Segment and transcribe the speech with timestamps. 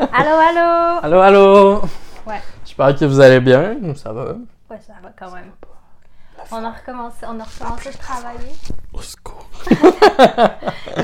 [0.00, 1.00] Allô, allô!
[1.02, 1.80] Allô, allô!
[2.24, 2.40] Ouais.
[2.64, 3.76] J'espère que vous allez bien.
[3.96, 4.34] Ça va?
[4.70, 5.50] Ouais, ça va quand même.
[6.52, 8.52] On a recommencé, on a recommencé de travailler.
[8.92, 9.48] Au secours.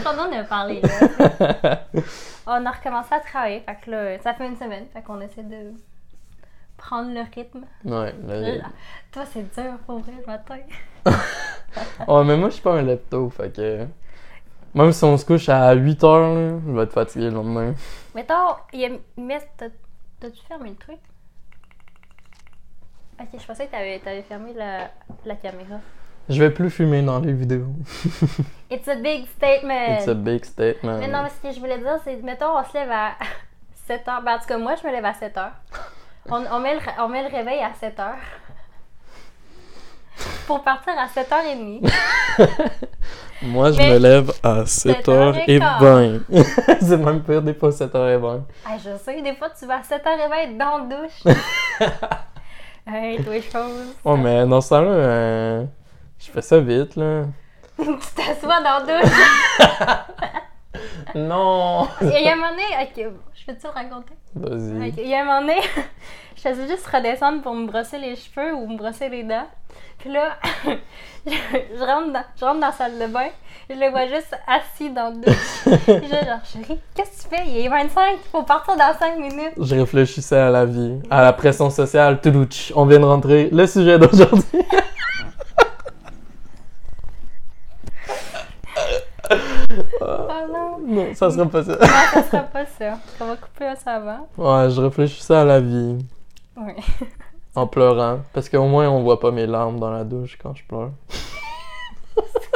[0.04, 1.80] Pendant on a parlé, là.
[2.46, 5.42] On a recommencé à travailler, fait que là, ça fait une semaine, fait qu'on essaie
[5.42, 5.72] de
[6.76, 7.62] prendre le rythme.
[7.84, 8.60] Ouais, le-
[9.10, 10.58] Toi, c'est dur pour vrai le matin.
[12.06, 13.86] ouais, mais moi, je suis pas un lepto, fait que.
[14.74, 17.74] Même si on se couche à 8 heures, là, je vais être fatigué le lendemain.
[18.14, 18.90] Mettons, il y a...
[19.56, 20.98] t'as-tu fermé le truc?
[23.20, 24.90] Ok, je pensais que t'avais, t'avais fermé la,
[25.24, 25.76] la caméra.
[26.28, 27.68] Je vais plus fumer dans les vidéos.
[28.70, 29.98] It's a big statement!
[29.98, 30.98] It's a big statement.
[30.98, 33.12] Mais non, mais ce que je voulais dire, c'est, mettons, on se lève à
[33.86, 34.22] 7 heures.
[34.22, 35.52] Ben, en tout cas, moi, je me lève à 7 heures.
[36.28, 38.14] On, on, met, le, on met le réveil à 7 heures.
[40.46, 41.90] Pour partir à 7h30.
[43.42, 46.20] Moi, je Mais- me lève à 7h20.
[46.80, 48.42] C'est même pire, des fois 7h20.
[48.66, 51.24] Ah, je sais, des fois, tu vas à 7h30 être dans la douche.
[52.86, 53.94] hey, toi, chose.
[54.04, 55.64] Oh, mais dans ce temps-là, euh,
[56.18, 57.24] je fais ça vite, là.
[57.78, 57.84] tu
[58.14, 59.12] t'assois dans la douche.
[61.14, 61.86] Non!
[62.02, 64.14] Il y a un moment donné, ok, je peux-tu le raconter?
[64.34, 64.88] Vas-y.
[64.88, 65.60] Ok, Il y a un moment donné,
[66.36, 69.46] je faisais juste redescendre pour me brosser les cheveux ou me brosser les dents.
[69.98, 70.36] Puis là,
[71.26, 71.30] je,
[71.78, 73.28] je rentre dans, je rentre dans la salle de bain.
[73.70, 75.64] Je le vois juste assis dans le douche.
[75.88, 77.48] Je dis genre, chérie, qu'est-ce que tu fais?
[77.48, 79.54] Il est 25, il faut partir dans 5 minutes.
[79.56, 82.20] Je réfléchissais à la vie, à la pression sociale.
[82.20, 83.48] Toulouch, on vient de rentrer.
[83.50, 84.60] Le sujet d'aujourd'hui.
[90.00, 90.06] Oh
[90.52, 90.78] non.
[90.86, 91.72] non, ça sera pas ça.
[91.72, 92.98] Non, ça sera pas ça.
[93.20, 94.28] On va couper ça avant.
[94.36, 96.04] Ouais, je réfléchissais à la vie
[96.56, 96.74] Oui.
[97.54, 98.20] En pleurant.
[98.32, 100.90] Parce qu'au moins, on voit pas mes larmes dans la douche quand je pleure.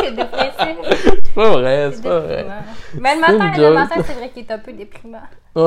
[0.00, 0.76] C'est dépressif.
[0.82, 2.46] C'est pas vrai, C'est pas vrai.
[2.94, 5.18] Mais le matin, le matin, c'est vrai qu'il est un peu déprimant.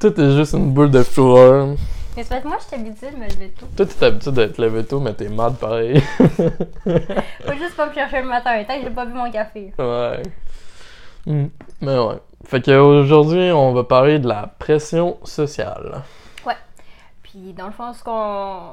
[0.00, 1.68] Tout est juste une boule de fureur.
[2.16, 3.66] Mais c'est parce que moi, je suis habituée de me lever tôt.
[3.76, 6.00] Toi, t'es habitué d'être levé tôt, mais t'es mad pareil.
[6.18, 8.62] Faut juste pas me chercher le matin.
[8.64, 9.72] Tant que j'ai pas bu mon café.
[9.78, 10.22] ouais.
[11.24, 11.46] Hmm.
[11.80, 12.16] Mais ouais.
[12.44, 16.02] Fait qu'aujourd'hui, on va parler de la pression sociale.
[17.32, 18.72] Puis dans le fond, ce qu'on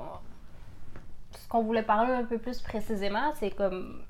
[1.31, 4.01] ce qu'on voulait parler un peu plus précisément, c'est comme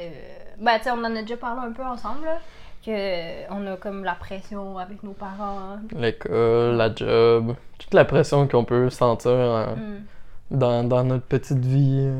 [0.00, 0.10] euh,
[0.58, 2.38] ben tu sais, on en a déjà parlé un peu ensemble là,
[2.84, 5.76] que on a comme la pression avec nos parents.
[5.94, 10.56] L'école, la job, toute la pression qu'on peut sentir hein, Hmm.
[10.58, 12.10] dans, dans notre petite vie.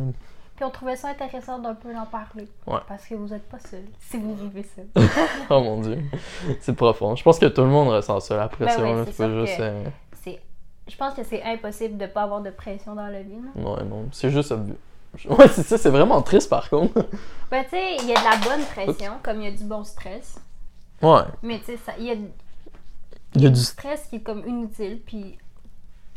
[0.56, 2.46] Puis on trouvait ça intéressant d'un peu en parler.
[2.66, 2.78] Ouais.
[2.86, 3.84] Parce que vous êtes pas seul.
[3.98, 4.86] Si vous vivez seul.
[5.50, 5.98] Oh mon dieu,
[6.60, 7.16] c'est profond.
[7.16, 8.82] Je pense que tout le monde ressent ça, la pression.
[8.82, 9.56] Ben ouais, c'est pas juste.
[9.56, 9.84] que- euh,
[10.88, 13.36] je pense que c'est impossible de pas avoir de pression dans la vie.
[13.54, 13.62] là.
[13.70, 14.52] Ouais, non, c'est juste.
[15.28, 16.94] Ouais, c'est ça, c'est vraiment triste par contre.
[17.50, 19.64] Ben tu sais, il y a de la bonne pression comme il y a du
[19.64, 20.40] bon stress.
[21.02, 22.14] Ouais, Mais tu sais, il y a,
[23.34, 23.60] il y a du.
[23.60, 25.36] stress qui est comme inutile, puis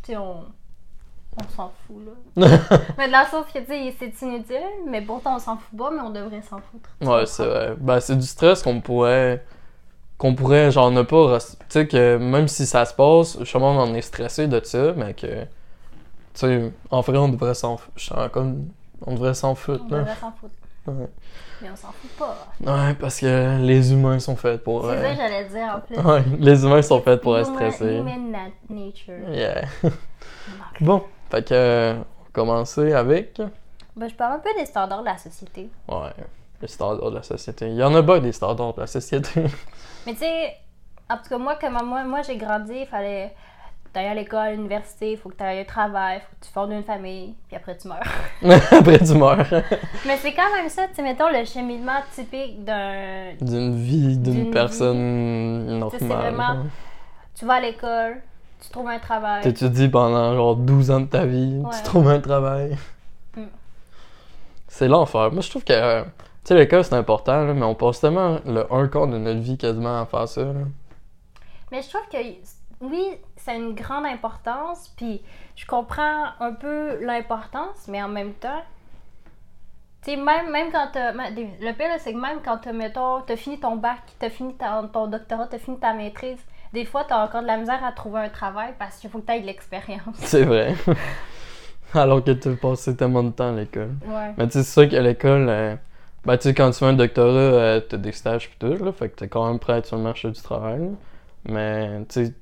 [0.02, 2.48] tu sais, on, on s'en fout, là.
[2.98, 5.92] mais dans le sens que, tu sais, c'est inutile, mais pourtant on s'en fout pas,
[5.92, 6.90] mais on devrait s'en foutre.
[7.02, 7.76] Ouais, c'est vrai.
[7.78, 9.44] Ben, c'est du stress qu'on pourrait.
[10.18, 11.40] Qu'on pourrait, genre, ne pas.
[11.40, 14.94] Tu sais, que même si ça se passe, justement, on en est stressé de ça,
[14.96, 15.42] mais que.
[15.44, 15.46] Tu
[16.34, 17.78] sais, en vrai, on devrait s'en
[18.32, 18.68] comme.
[19.06, 20.00] On devrait s'en foutre, On là.
[20.00, 20.54] devrait s'en foutre.
[20.88, 21.08] Ouais.
[21.62, 22.38] Mais on s'en fout pas.
[22.62, 24.84] Ouais, parce que les humains sont faits pour.
[24.86, 25.98] C'est euh, ça que j'allais dire en plus.
[26.00, 27.98] Ouais, les humains sont faits pour être stressés.
[27.98, 29.30] Human na- nature.
[29.30, 29.64] Yeah.
[30.82, 31.54] bon, fait que.
[31.54, 33.42] euh, on va commencer avec.
[33.96, 35.70] Ben, je parle un peu des standards de la société.
[35.88, 36.12] Ouais,
[36.62, 37.68] les standards de la société.
[37.70, 39.44] Il y en a pas des standards de la société.
[40.06, 40.56] Mais tu sais,
[41.10, 43.34] en tout cas, moi, comment moi, moi j'ai grandi, il fallait.
[43.94, 46.52] T'ailles à l'école, à l'université, il faut que tu ailles au travail, faut que tu
[46.52, 48.04] fondes une famille, puis après tu meurs.
[48.72, 49.38] Après, tu meurs.
[50.06, 53.36] Mais c'est quand même ça, tu sais, mettons le cheminement typique d'un.
[53.40, 54.52] D'une vie, D'une vie.
[54.52, 56.34] personne Tu c'est normale.
[56.34, 56.64] vraiment-.
[57.40, 58.18] Tu vas à l'école,
[58.62, 59.44] tu trouves un travail.
[59.44, 61.72] T'étudies pendant genre 12 ans de ta vie, Ouais.
[61.78, 62.76] tu trouves un travail.
[63.38, 63.44] Mm.
[64.68, 65.32] C'est l'enfer.
[65.32, 66.04] Moi, je trouve que,
[66.46, 69.40] tu sais, l'école, c'est important, là, mais on passe tellement le un quart de notre
[69.40, 70.44] vie quasiment à faire ça.
[70.44, 70.54] là.
[71.72, 72.18] Mais je trouve que
[72.82, 75.22] oui, ça a une grande importance, puis
[75.56, 78.62] je comprends un peu l'importance, mais en même temps,
[80.04, 81.12] tu sais, même, même quand t'as.
[81.14, 84.88] Le pire, c'est que même quand t'as, mettons, t'as fini ton bac, t'as fini ta-
[84.94, 86.38] ton doctorat, t'as fini ta maîtrise,
[86.74, 89.26] des fois, t'as encore de la misère à trouver un travail parce qu'il faut que
[89.26, 90.16] t'aies de l'expérience.
[90.18, 90.76] C'est vrai.
[91.96, 93.96] Alors que tu as passé tellement de temps à l'école.
[94.06, 94.34] Ouais.
[94.38, 95.76] Mais tu sais, c'est sûr qu'à l'école, euh,
[96.26, 98.92] ben, tu sais, quand tu fais un doctorat, euh, t'as des stages pis tout, là,
[98.92, 100.80] fait que t'es quand même prêt à être sur le marché du travail.
[100.80, 100.92] là.
[101.46, 102.34] Mais, tu sais,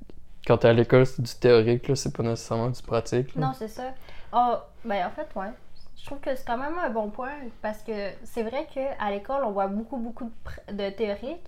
[0.48, 3.36] quand t'es à l'école, c'est du théorique, là, c'est pas nécessairement du pratique.
[3.36, 3.48] là.
[3.48, 3.94] Non, c'est ça.
[4.34, 5.52] Oh, ben en fait, ouais.
[6.00, 7.32] Je trouve que c'est quand même un bon point
[7.62, 7.92] parce que
[8.24, 11.46] c'est vrai qu'à l'école, on voit beaucoup, beaucoup de, pr- de théorique,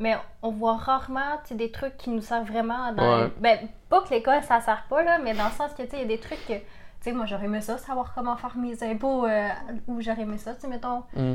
[0.00, 3.22] mais on voit rarement tu sais, des trucs qui nous servent vraiment dans.
[3.24, 3.30] Ouais.
[3.38, 3.58] Ben,
[3.88, 6.02] pas que l'école, ça sert pas, là, mais dans le sens que tu sais, il
[6.02, 6.54] y a des trucs que.
[6.54, 6.62] Tu
[7.10, 9.48] sais, moi, j'aurais aimé ça, savoir comment faire mes impôts, euh,
[9.86, 11.34] ou j'aurais aimé ça, tu sais, mettons, Mm.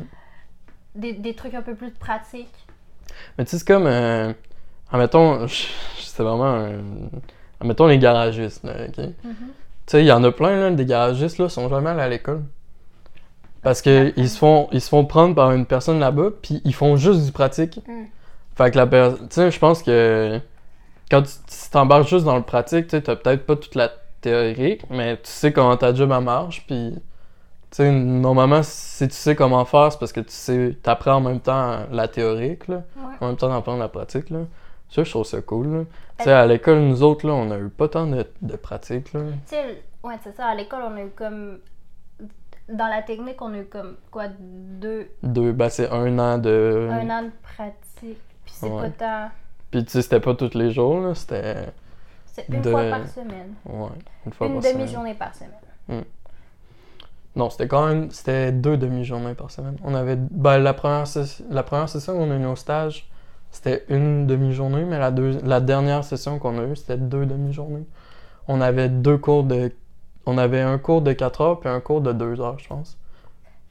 [0.98, 2.68] Des, des trucs un peu plus pratiques.
[3.38, 3.88] Mais tu sais, c'est comme.
[3.88, 4.34] Euh,
[4.92, 5.48] admettons,
[5.98, 6.82] c'est vraiment un.
[7.60, 8.96] Admettons les garagistes, là, ok?
[8.96, 12.10] Tu sais, il y en a plein, là, des garagistes, là, sont jamais allés à
[12.10, 12.44] l'école.
[13.64, 16.74] Parce que ils se font ils se font prendre par une personne là-bas, puis ils
[16.76, 17.80] font juste du pratique.
[17.88, 18.06] Mm.
[18.56, 19.28] Fait que la personne.
[19.28, 20.40] Tu sais, je pense que.
[21.10, 23.90] Quand tu t'embarques juste dans le pratique, tu sais, t'as peut-être pas toute la
[24.20, 26.96] théorique, mais tu sais comment ta job marche, puis.
[27.69, 31.22] Tu sais, normalement, si tu sais comment faire, c'est parce que tu sais, t'apprends en
[31.22, 33.14] même temps la théorique, là Ouais.
[33.19, 34.40] en même temps d'apprendre la pratique, là.
[34.90, 35.86] Ça, je trouve ça cool.
[36.18, 39.12] Tu sais, à l'école, nous autres, là, on a eu pas tant de, de pratique,
[39.12, 39.19] là.
[39.46, 41.60] Tu sais, ouais, c'est ça, à l'école, on a eu comme.
[42.69, 45.10] Dans la technique, on a eu comme, quoi, deux.
[45.24, 46.88] Deux, ben, c'est un an de...
[46.92, 48.20] Un an de pratique.
[48.46, 48.81] Puis c'est Ouais.
[48.84, 49.31] pas tant.
[49.72, 51.66] Puis, tu sais, c'était pas tous les jours, là, c'était...
[52.25, 53.54] C'est une De- fois par semaine.
[53.66, 53.88] Ouais,
[54.25, 54.78] une fois Une par semaine.
[54.80, 56.04] demi-journée par semaine.
[57.38, 58.12] Non, c'était quand même...
[58.12, 59.78] C'était deux demi-journées par semaine.
[59.84, 60.16] On avait...
[60.18, 63.10] Ben, la première, session, la première session qu'on a eu au stage,
[63.51, 65.39] c'était une demi-journée, mais la, deux...
[65.44, 67.86] la dernière session qu'on a eue, c'était deux demi-journées.
[68.48, 69.72] On avait deux cours de...
[70.25, 72.98] On avait un cours de 4 heures, puis un cours de 2 heures, je pense.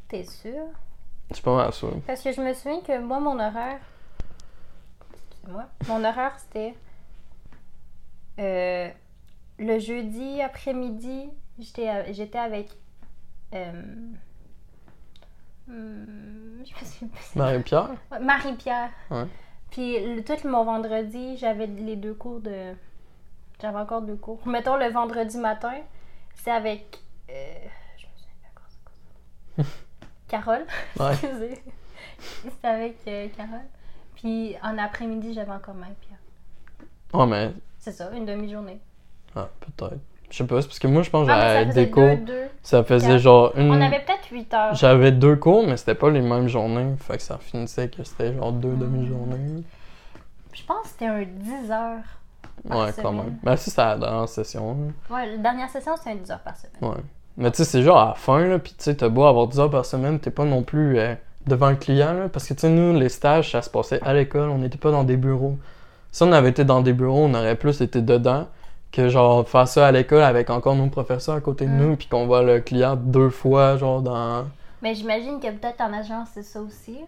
[0.08, 0.64] T'es sûr?
[1.30, 1.92] Je suis pas mal sûr.
[2.06, 3.80] Parce que je me souviens que moi, mon horaire.
[5.12, 5.64] Excusez-moi.
[5.88, 6.74] Mon horaire, c'était.
[8.38, 8.88] euh,
[9.58, 11.28] le jeudi après-midi,
[11.58, 12.68] j'étais avec.
[13.56, 13.72] Euh,
[15.68, 17.36] hum, je me souviens plus.
[17.36, 17.90] Marie-Pierre?
[18.10, 18.90] Ouais, Marie-Pierre.
[19.10, 19.26] Ouais.
[19.70, 22.74] Puis le, tout mon vendredi, j'avais les deux cours de.
[23.60, 24.46] J'avais encore deux cours.
[24.46, 25.74] Mettons le vendredi matin,
[26.34, 27.00] c'est avec.
[27.30, 27.54] euh,
[27.96, 28.68] je me souviens plus encore
[29.56, 29.64] c'est.
[30.28, 30.66] Carole.
[30.98, 31.12] Ouais.
[31.12, 31.62] Excusez.
[32.18, 33.66] C'était avec euh, Carole.
[34.14, 36.18] Puis en après-midi, j'avais encore Marie-Pierre.
[37.12, 37.52] Ouais, mais...
[37.78, 38.80] C'est ça, une demi-journée.
[39.34, 40.00] Ah, peut-être.
[40.31, 42.02] Je sais pas, c'est parce que moi, je pense que Ah, j'avais faisait des cours...
[42.08, 42.43] deux, deux.
[42.62, 43.19] Ça faisait quatre.
[43.19, 43.70] genre une...
[43.70, 44.75] On avait peut-être 8 heures.
[44.75, 46.94] J'avais deux cours, mais c'était pas les mêmes journées.
[46.99, 48.78] Fait que ça finissait que c'était genre deux Hmm.
[48.81, 49.62] demi-journées.
[50.52, 52.02] Je pense que c'était un 10 heures.
[52.69, 53.37] Par Ouais, quand même.
[53.44, 54.76] Mais si, c'était la dernière session.
[55.11, 56.90] Ouais, la dernière session, c'était un 10 heures par semaine.
[56.93, 57.02] Ouais.
[57.37, 59.46] Mais tu sais, c'est genre à la fin, là, pis tu sais, t'as beau avoir
[59.46, 61.14] 10 heures par semaine, t'es pas non plus euh,
[61.46, 62.28] devant le client, là.
[62.31, 64.90] Parce que tu sais, nous, les stages, ça se passait à l'école, on n'était pas
[64.90, 65.58] dans des bureaux.
[66.11, 68.46] Si on avait été dans des bureaux, on aurait plus été dedans
[68.92, 71.76] que genre faire ça à l'école avec encore nos professeurs à côté de Mm.
[71.78, 74.44] nous, puis qu'on voit le client deux fois, genre dans.
[74.82, 76.98] Mais j'imagine que peut-être en agence, c'est ça aussi.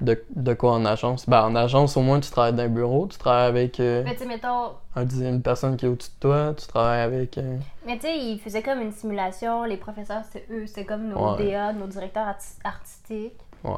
[0.00, 1.28] De, de quoi en agence?
[1.28, 4.16] Ben, en agence, au moins, tu travailles dans un bureau, tu travailles avec euh, Mais
[4.26, 7.36] mettons, un dixième une personne qui est au-dessus de toi, tu travailles avec.
[7.36, 9.64] euh, Mais tu sais, ils faisaient comme une simulation.
[9.64, 11.50] Les professeurs, c'est eux, c'est comme nos Ouais.
[11.50, 13.40] DA, nos directeurs arti- artistiques.
[13.64, 13.72] Ouais.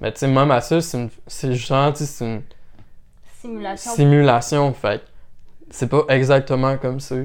[0.00, 2.42] Mais tu sais, même à ça, c'est une- c'est justement, c'est une
[3.40, 3.92] Simulation.
[3.92, 5.02] simulation, fait
[5.72, 7.16] c'est pas exactement comme ça.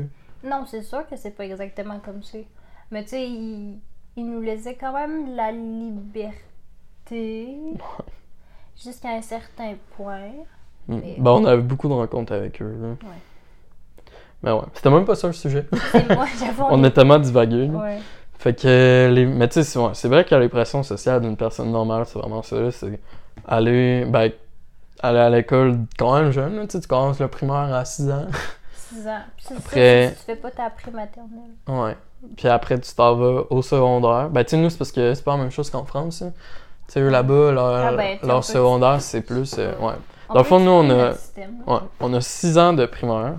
[0.44, 2.38] non, c'est sûr que c'est pas exactement comme ça.
[2.92, 3.80] Mais tu sais, ils,
[4.16, 7.58] ils nous laissaient quand même la liberté.
[8.82, 10.30] Jusqu'à un certain point.
[10.88, 11.00] Mm.
[11.02, 12.88] Mais- Ben, on avait beaucoup de rencontres avec eux, là.
[12.90, 14.08] Ouais.
[14.44, 15.66] Mais ouais, c'était même pas ça le sujet.
[15.92, 16.64] C'est moi, j'avoue.
[16.70, 17.68] on est- tellement divagué.
[17.70, 17.98] Ouais.
[18.38, 19.26] Fait que, les...
[19.26, 22.70] mais tu sais, c'est vrai que les pressions sociales d'une personne normale, c'est vraiment ça,
[22.72, 23.00] c'est
[23.48, 24.32] aller, ben,
[25.02, 28.10] aller à l'école quand même jeune, là, tu sais, tu commences le primaire à 6
[28.10, 28.26] ans.
[28.76, 29.20] 6 ans.
[29.36, 31.52] Puis c'est ça, Après- si tu fais pas ta pré-maternelle.
[31.68, 31.96] Ouais.
[32.36, 34.30] Puis après, tu t'en vas au secondaire.
[34.30, 36.32] Ben, tu sais, nous, c'est parce que c'est pas la même chose qu'en France, hein.
[36.88, 39.94] Tu sais, eux, là-bas, leur, Ah ben, leur secondaire, c'est plus, euh, ouais.
[40.30, 41.56] On Dans le fond, nous, on a- système.
[41.68, 43.34] Ouais, on a 6 ans de primaire.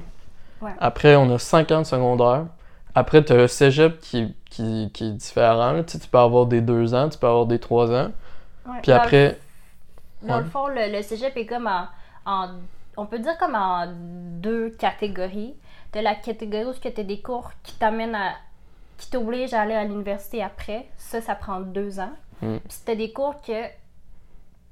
[0.60, 0.70] Ouais.
[0.80, 2.44] Après, on a 5 ans de secondaire.
[2.94, 5.74] Après, tu as le cégep qui, qui, qui est différent.
[5.86, 8.10] Tu sais, tu peux avoir des 2 ans, tu peux avoir des 3 ans.
[8.66, 8.78] Ouais.
[8.82, 9.38] Puis après,
[10.22, 10.42] Dans Ouais.
[10.42, 11.86] le fond, le, le cégep est comme en,
[12.26, 12.50] en-
[12.96, 15.54] On peut dire comme en deux catégories.
[15.92, 18.32] T'as la catégorie où tu as des cours qui t'amènent à.
[18.98, 20.86] qui t'obligent à aller à l'université après.
[20.96, 22.10] Ça, ça prend deux ans.
[22.42, 22.56] Mm.
[22.68, 23.66] Puis t'as des cours que.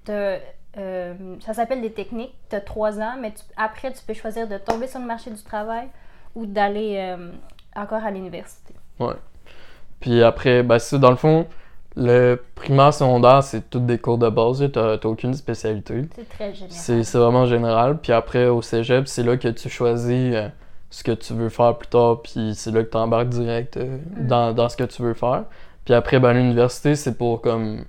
[0.05, 0.39] t'as,
[0.79, 2.35] euh, ça s'appelle des techniques.
[2.49, 5.43] T'as trois ans, mais tu- après, tu peux choisir de tomber sur le marché du
[5.43, 5.89] travail
[6.35, 7.31] ou d'aller euh,
[7.75, 8.75] encore à l'université.
[10.01, 11.47] puis après, ben, c'est dans le fond,
[11.97, 14.65] le primaire, secondaire, c'est toutes des cours de base.
[14.73, 16.05] T'as t'as aucune spécialité.
[16.15, 16.71] C'est très général.
[16.71, 17.99] C'est c'est vraiment général.
[17.99, 20.49] Puis après, au cégep, c'est là que tu choisis euh,
[20.91, 22.21] ce que tu veux faire plus tard.
[22.23, 24.27] Puis c'est là que tu embarques direct euh, Mm.
[24.27, 25.45] dans, dans ce que tu veux faire.
[25.85, 27.85] Puis après, ben, l'université, c'est pour comme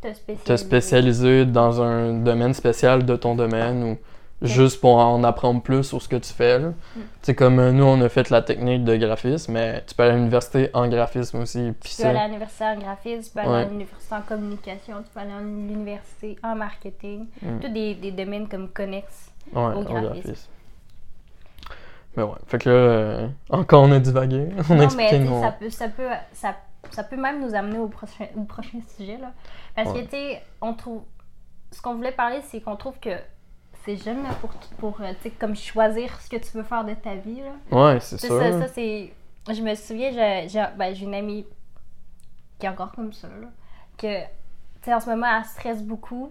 [0.00, 0.44] Te spécialiser.
[0.44, 3.98] te spécialiser dans un domaine spécial de ton domaine ou
[4.42, 6.58] juste pour en apprendre plus sur ce que tu fais.
[6.58, 6.72] Mm.
[6.96, 10.02] Tu sais, comme euh, nous, on a fait la technique de graphisme, mais tu peux
[10.04, 11.72] aller à l'université en graphisme aussi.
[11.80, 13.62] Tu peux aller à l'université en graphisme, tu peux aller Ouais.
[13.62, 17.26] à l'université en communication, tu peux aller à l'université en marketing.
[17.42, 17.58] Mm.
[17.60, 19.30] Tous des, des domaines comme connexes.
[19.52, 20.00] ouais, au graphisme.
[20.22, 20.48] graphisme.
[22.16, 24.48] Mais ouais, fait que là, euh, encore on a divagué.
[24.68, 26.56] On a non, mais expliqué tu sais, nos- ça peut, ça, peut, ça,
[26.90, 29.16] ça peut même nous amener au prochain, au prochain sujet.
[29.18, 29.30] Là.
[29.76, 30.00] Parce Ouais.
[30.00, 31.02] que, tu sais, on trouve.
[31.70, 33.10] Ce qu'on voulait parler, c'est qu'on trouve que
[33.84, 37.14] c'est jeune là, pour, pour euh, comme choisir ce que tu veux faire de ta
[37.14, 37.40] vie.
[37.40, 37.76] Là.
[37.76, 38.38] Ouais, c'est sûr.
[38.38, 39.12] Ça, ça c'est.
[39.48, 41.46] Je me souviens, j'ai j'ai ben, une amie
[42.58, 43.48] qui est encore comme ça, là,
[43.96, 44.22] que,
[44.82, 46.30] tu en ce moment, elle stresse beaucoup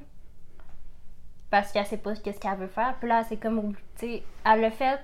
[1.49, 2.95] parce qu'elle sait pas ce qu'elle veut faire.
[2.99, 4.99] Puis là, c'est comme, tu sais, elle a fait,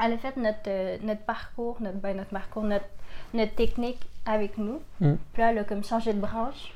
[0.00, 2.86] elle a fait notre, euh, notre parcours, notre, ben, notre parcours, notre,
[3.32, 4.80] notre technique avec nous.
[5.00, 5.14] Mm.
[5.32, 6.72] Puis là, elle a comme changé de branche.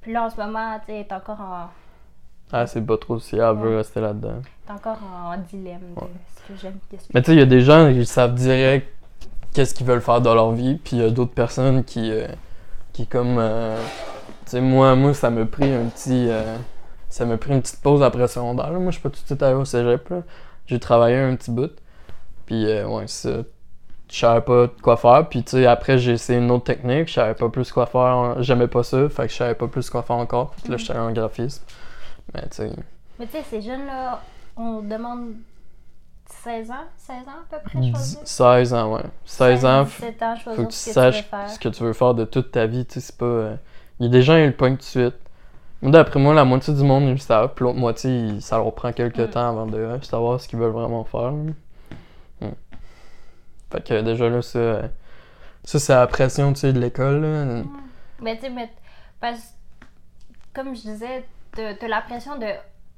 [0.00, 1.68] Puis là, en ce moment, tu sais, elle est encore en,
[2.52, 4.40] Ah, c'est pas trop si elle veut rester là-dedans.
[4.68, 6.08] est encore en dilemme de Ouais.
[6.36, 8.34] ce que j'aime, qu'est-ce que Mais tu sais, il y a des gens qui savent
[8.34, 8.88] direct
[9.52, 12.26] qu'est-ce qu'ils veulent faire dans leur vie, puis il y a d'autres personnes qui, euh,
[12.92, 13.76] qui comme, euh,
[14.44, 16.56] tu sais, moi, moi, ça m'a pris un petit, euh,
[17.08, 18.70] ça m'a pris une petite pause après secondaire.
[18.70, 18.78] là.
[18.78, 20.12] Moi, je suis pas tout de suite allé au cégep.
[20.66, 21.70] J'ai travaillé un petit bout,
[22.46, 23.30] puis euh, ouais, ça,
[24.10, 25.28] je savais pas quoi faire.
[25.28, 28.36] Puis tu sais, après, j'ai essayé une autre technique, je savais pas plus quoi faire.
[28.42, 30.50] J'aimais pas ça, fait que je savais pas plus quoi faire encore.
[30.52, 30.78] Puis là, Mhm.
[30.78, 31.62] j'étais allé en graphisme.
[32.34, 32.70] Mais tu sais,
[33.18, 34.20] Mais tu sais, ces jeunes-là,
[34.56, 35.34] on demande
[36.26, 38.18] 16 ans, 16 ans à peu près, choisir.
[38.24, 39.02] 16 ans, ouais.
[39.24, 42.24] 16 ans, 17 ans, choisir faut que tu saches ce que tu veux faire de
[42.24, 42.84] toute ta vie.
[42.86, 43.24] Tu sais, c'est pas.
[43.26, 43.56] euh,
[44.00, 45.14] Il y a des gens, ils le pognent tout de suite.
[45.82, 47.52] D'après moi, la moitié du monde, ils le savent.
[47.54, 49.30] Puis l'autre moitié, ça leur prend quelques Mm.
[49.30, 51.30] temps avant de euh, savoir ce qu'ils veulent vraiment faire.
[51.32, 51.52] Mm.
[53.70, 54.82] Fait que déjà là, ça,
[55.64, 57.64] ça c'est la pression tu sais, de l'école.
[58.22, 58.70] Mais tu sais, mais
[59.20, 59.54] parce
[60.54, 61.24] comme je disais,
[61.54, 62.46] t'as t'as la pression de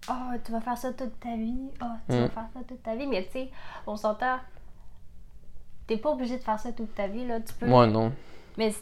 [0.09, 1.69] Oh, tu vas faire ça toute ta vie.
[1.83, 2.31] Oh, tu vas Mm.
[2.31, 3.07] faire ça toute ta vie.
[3.09, 3.51] Mais tu sais,
[3.89, 4.37] on s'entend.
[5.87, 7.41] T'es pas obligé de faire ça toute ta vie, là.
[7.41, 7.67] Tu peux.
[7.67, 8.13] Moi, non.
[8.57, 8.77] Mais tu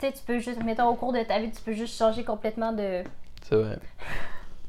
[0.00, 0.62] sais, tu peux juste.
[0.62, 3.02] Mettons, au cours de ta vie, tu peux juste changer complètement de.
[3.42, 3.78] C'est vrai.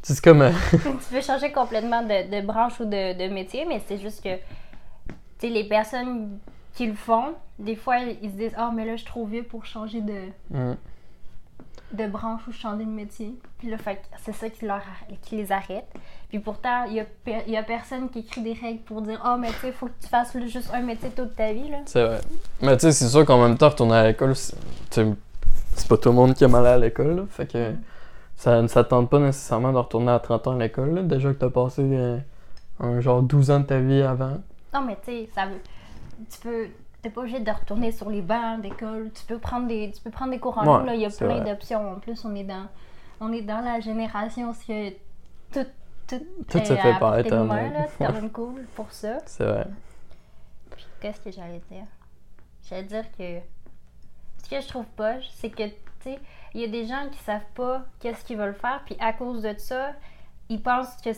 [0.01, 0.42] C'est comme.
[0.42, 4.24] euh, tu peux changer complètement de, de branche ou de, de métier, mais c'est juste
[4.24, 4.42] que, tu
[5.42, 6.39] sais, les personnes
[6.74, 9.44] qui le font, des fois, ils se disent, ah, mais là, je suis trop vieux
[9.44, 10.75] pour changer de, mm.
[11.92, 13.34] De branche ou changer de métier.
[13.58, 13.78] Puis là,
[14.22, 14.82] c'est ça qui, leur,
[15.24, 15.88] qui les arrête.
[16.30, 17.06] Puis pourtant, il y a,
[17.48, 19.88] y a personne qui écrit des règles pour dire, ah, mais tu sais, il faut
[19.88, 21.72] que tu fasses juste un métier toute ta vie.
[21.86, 22.22] C'est vrai.
[22.62, 24.56] Mais tu sais, c'est sûr qu'en même temps, retourner à l'école, c'est
[24.92, 27.26] tu pas tout le monde qui aime aller à l'école.
[27.32, 27.78] Fait que Mm.
[28.36, 31.08] ça ne s'attend pas nécessairement de retourner à 30 ans à l'école.
[31.08, 32.18] Déjà que t'as passé euh,
[32.80, 34.38] un genre 12 ans de ta vie avant.
[34.74, 35.60] Non, mais tu sais, ça veut.
[36.30, 36.68] Tu peux.
[37.01, 39.12] T'es pas obligé de retourner sur les bancs d'école.
[39.13, 39.91] Tu peux prendre des.
[39.91, 40.96] Tu peux prendre des cours en ligne.
[40.96, 41.94] Il y a plein d'options.
[41.94, 42.68] En plus, on est dans.
[43.22, 44.53] On est dans la génération a
[45.51, 45.65] tout.
[46.08, 47.89] Tout, Tout se fait par Internet.
[47.91, 49.20] C'est quand même cool pour ça.
[49.25, 49.68] C'est vrai.
[50.72, 51.86] Puis qu'est-ce que j'allais dire?
[52.68, 53.39] J'allais dire que.
[54.44, 56.20] Ce que je trouve poche, c'est que, tu sais,
[56.53, 59.44] il y a des gens qui savent pas qu'est-ce qu'ils veulent faire, puis à cause
[59.44, 59.91] de ça,
[60.48, 61.12] ils pensent que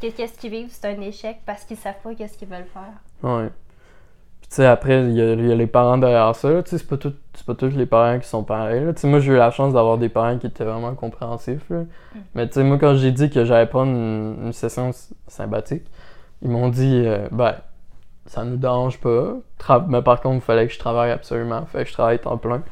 [0.00, 2.92] qu'est-ce qu'ils vivent, c'est un échec parce qu'ils savent pas qu'est-ce qu'ils veulent faire.
[3.22, 3.50] Ouais.
[4.50, 6.62] Tu sais, après, il y, a il y a les parents derrière ça.
[6.64, 7.14] Tu sais, c'est pas, tout-
[7.46, 8.82] pas tous les parents qui sont pareils.
[8.94, 11.62] Tu sais, moi, j'ai eu la chance d'avoir des parents qui étaient vraiment compréhensifs.
[11.70, 11.84] là.
[12.34, 14.90] Mais tu sais, moi, quand j'ai dit que j'allais prendre une, une session
[15.28, 15.84] sympathique,
[16.42, 17.54] ils m'ont dit, euh, ben,
[18.26, 19.34] ça nous dérange pas.
[19.60, 21.64] Tra- mais par contre, il fallait que je travaille absolument.
[21.66, 22.62] Fait que je travaille temps plein.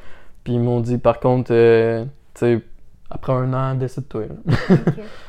[0.43, 2.05] Puis ils m'ont dit, par contre, euh,
[2.35, 2.61] tu sais,
[3.09, 4.23] après un an, décide-toi.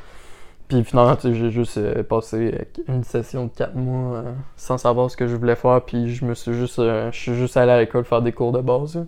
[0.70, 5.10] Puis finalement, j'ai juste euh, passé euh, une session de 4 mois euh, sans savoir
[5.12, 5.82] ce que je voulais faire.
[5.84, 8.52] Puis je me suis juste, euh, je suis juste allé à l'école faire des cours
[8.52, 9.06] de base.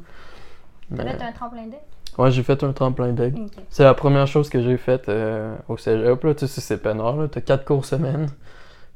[0.96, 1.82] T'as fait un tremplin deck?
[2.18, 3.36] Ouais, j'ai fait un tremplin deck.
[3.70, 6.24] C'est la première chose que j'ai faite euh, au cégep.
[6.24, 6.34] Là.
[6.36, 7.30] Tu sais, c'est peinard.
[7.32, 8.28] T'as 4 cours semaine.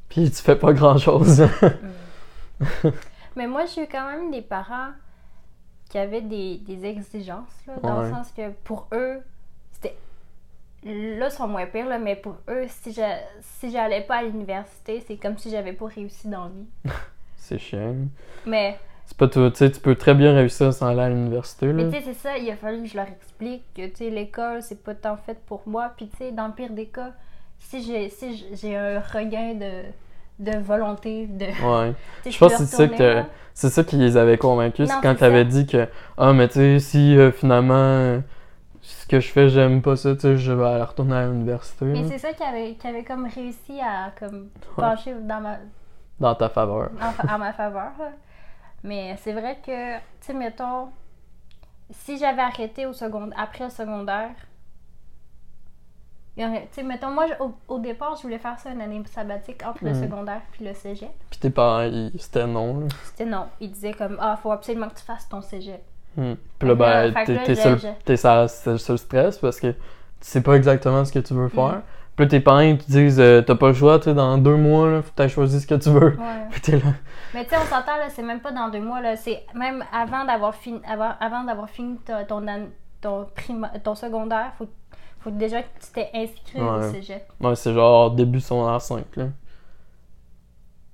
[0.09, 1.43] Puis tu fais pas grand chose.
[3.35, 4.89] Mais moi, j'ai eu quand même des parents
[5.89, 8.09] qui avaient des, des exigences, là, dans Ouais.
[8.09, 9.19] le sens que pour eux.
[10.85, 13.01] Là, sont moins pires, là, mais pour eux, si je
[13.41, 16.93] si j'allais pas à l'université, c'est comme si j'avais pas réussi dans la vie.
[17.37, 17.95] c'est chiant.
[18.45, 18.77] Mais,
[19.07, 19.49] C'est pas tout.
[19.49, 21.65] Tu sais, tu peux très bien réussir sans aller à l'université.
[21.67, 24.09] mais tu sais, c'est ça, il a fallu que je leur explique que, tu sais,
[24.11, 25.91] l'école, c'est pas tant fait pour moi.
[25.97, 27.13] Puis, tu sais, dans le pire des cas,
[27.57, 31.45] si j'ai si j'ai- un regain de, de volonté, de.
[31.45, 31.93] Ouais.
[32.23, 33.23] tu Je pense que c'est ça que.
[33.55, 34.87] C'est ça qui les avait convaincus.
[34.87, 35.49] C'est quand c'est t'avais ça.
[35.49, 35.87] dit que,
[36.17, 38.21] ah, mais tu sais, si euh, finalement,
[39.05, 41.85] ce que je fais, j'aime pas ça, tu sais, je vais aller retourner à l'université.
[41.85, 44.83] Mais c'est ça qui avait, qui avait comme réussi à comme Ouais.
[44.83, 45.57] pencher dans ma,
[46.19, 46.89] Dans ta faveur.
[47.29, 47.91] en, ma faveur.
[48.83, 50.89] Mais c'est vrai que, tu sais, mettons,
[51.91, 54.31] si j'avais arrêté au second, après le secondaire,
[56.35, 59.85] Tu sais, mettons, moi, au, au départ, je voulais faire ça une année sabbatique entre
[59.85, 60.01] le Mhm.
[60.01, 61.09] secondaire puis le cégep.
[61.29, 62.87] Puis tes parents, ils- c'était non, là.
[63.05, 63.45] C'était non.
[63.61, 65.81] Ils disaient comme, ah, faut absolument que tu fasses ton cégep.
[66.15, 67.13] Puis là, ben,
[68.05, 68.17] t'es
[68.77, 69.75] sur le- stress parce que tu
[70.21, 71.63] sais pas exactement ce que tu veux faire.
[71.77, 71.81] Mm.
[72.15, 74.37] Puis là, tes parents, ils te disent, euh, t'as pas le choix, tu sais, dans
[74.37, 76.15] deux mois, là, faut que t'aies choisi ce que tu veux.
[76.17, 76.45] Ouais.
[76.51, 76.93] Puis t'es là.
[77.33, 79.17] Mais tu sais, on s'entend, là, c'est même pas dans deux mois, là.
[79.17, 82.41] C'est même avant d'avoir fini, avant, avant d'avoir fini ton,
[83.01, 84.67] ton, prima- ton secondaire, faut,
[85.19, 87.27] faut déjà que tu t'es inscrit au cégep.
[87.41, 89.25] Ouais, c'est genre début secondaire 5, là.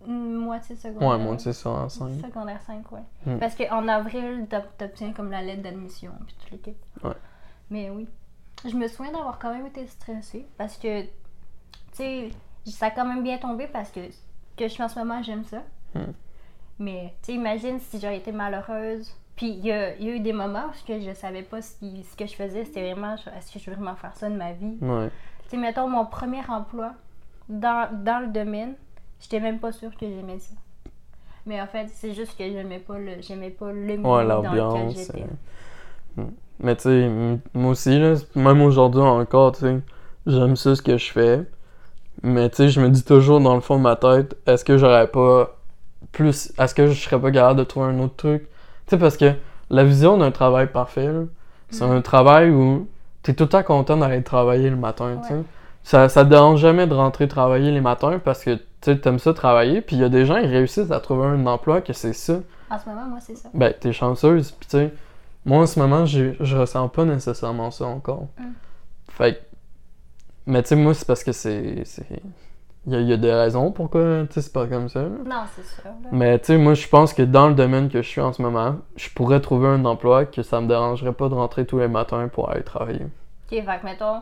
[0.08, 1.10] Une moitié secondaire.
[1.10, 2.10] Ouais, moi, c'est secondaire 5.
[2.22, 3.00] Secondaire 5, ouais.
[3.26, 3.38] Mm.
[3.40, 6.78] Parce qu'en avril, t'ob- t'obtiens comme la lettre d'admission, puis tout l'équipe.
[7.04, 7.14] Ouais.
[7.70, 8.08] Mais oui.
[8.68, 11.10] Je me souviens d'avoir quand même été stressée, parce que, tu
[11.94, 12.30] sais,
[12.66, 14.00] ça a quand même bien tombé, parce que
[14.58, 15.64] que je fais en ce moment, j'aime ça.
[15.96, 16.12] Mm.
[16.80, 19.12] Mais, tu sais, imagine si j'aurais été malheureuse.
[19.36, 22.04] Puis, il y a, il y a eu des moments où je savais pas si,
[22.04, 24.52] ce que je faisais, c'était vraiment, est-ce que je veux vraiment faire ça de ma
[24.52, 24.78] vie?
[24.82, 25.10] Ouais.
[25.44, 26.94] Tu sais, mettons, mon premier emploi
[27.50, 28.76] dans, dans le domaine,
[29.22, 30.54] j'étais même pas sûre que j'aimais ça.
[31.46, 34.38] Mais en fait, c'est juste que j'aimais pas le, j'aimais pas le milieu Ouais, dans
[34.38, 34.96] lequel l'ambiance.
[34.96, 35.24] j'étais.
[36.20, 36.32] euh, hmm.
[36.60, 37.10] Mais tu sais,
[37.56, 39.80] moi aussi, là, même aujourd'hui encore, tu sais,
[40.28, 41.42] j'aime ça ce que je fais.
[42.24, 44.78] Mais tu sais, je me dis toujours dans le fond de ma tête, est-ce que
[44.78, 45.58] j'aurais pas
[46.12, 46.54] plus.
[46.60, 48.44] Est-ce que je serais pas capable de trouver un autre truc?
[48.44, 49.34] Tu sais, parce que
[49.72, 51.10] la vision d'un travail parfait,
[51.72, 51.92] c'est Mm.
[51.92, 52.88] un travail où
[53.24, 55.42] t'es tout le temps content d'aller travailler le matin, tu sais.
[55.84, 59.20] Ça, ça te dérange jamais de rentrer travailler les matins parce que tu sais, t'aimes
[59.20, 61.94] ça travailler, puis il y a des gens, ils réussissent à trouver un emploi que
[61.94, 62.40] c'est ça.
[62.70, 63.50] En ce moment, moi, c'est ça.
[63.54, 64.94] Ben, t'es chanceuse, pis tu sais,
[65.46, 68.28] moi en ce moment, je ressens pas nécessairement ça encore.
[68.40, 68.44] Mm.
[69.10, 69.40] Fait que-
[70.46, 71.84] mais tu sais, moi, c'est parce que c'est.
[72.88, 75.02] Il y, y a des raisons pourquoi, tu sais, c'est pas comme ça.
[75.04, 75.84] Non, c'est sûr.
[75.86, 76.10] là.
[76.12, 78.42] Mais tu sais, moi, je pense que dans le domaine que je suis en ce
[78.42, 81.88] moment, je pourrais trouver un emploi que ça me dérangerait pas de rentrer tous les
[81.88, 83.04] matins pour aller travailler.
[83.04, 84.22] Ok, fait que, mettons,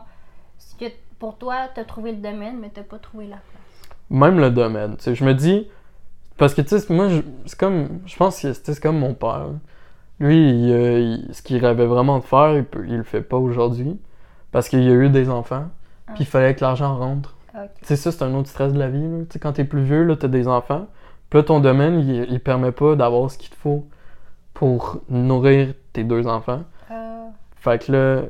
[0.58, 0.90] ce que
[1.20, 3.90] pour toi, t'as trouvé le domaine, mais t'as pas trouvé la place.
[4.10, 5.68] Même le domaine, tu je me dis.
[6.36, 7.06] Parce que tu sais, moi,
[7.46, 8.00] c'est comme.
[8.06, 9.46] Je pense que tu c'est comme mon père.
[10.18, 13.20] Lui, il, euh, il- ce qu'il rêvait vraiment de faire, il, peut- il le fait
[13.22, 13.98] pas aujourd'hui.
[14.50, 15.66] Parce qu'il a eu des enfants.
[16.08, 16.12] Ah.
[16.14, 17.36] Puis il fallait que l'argent rentre.
[17.54, 17.68] Ok.
[17.80, 19.00] Tu sais, ça, c'est un autre stress de la vie.
[19.28, 20.86] Tu sais, quand t'es plus vieux, là, t'as des enfants.
[21.28, 23.86] Puis là, ton domaine, il, il permet pas d'avoir ce qu'il te faut
[24.54, 26.62] pour nourrir tes deux enfants.
[26.90, 28.22] Euh, Fait que là,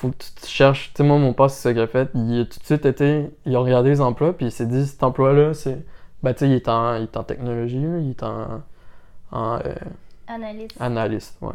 [0.00, 0.90] faut que tu te cherches.
[0.94, 2.10] Tu sais, moi, mon père, c'est ça qu'il a fait.
[2.14, 3.30] Il a tout de suite été.
[3.44, 5.84] Il a regardé les emplois, puis il s'est dit, cet emploi-là, c'est.
[6.22, 8.62] Ben, tu sais, il, est en- il est en technologie, là, il est en.
[9.32, 9.74] en euh,
[10.26, 10.76] analyste.
[10.80, 11.52] analyste, ouais.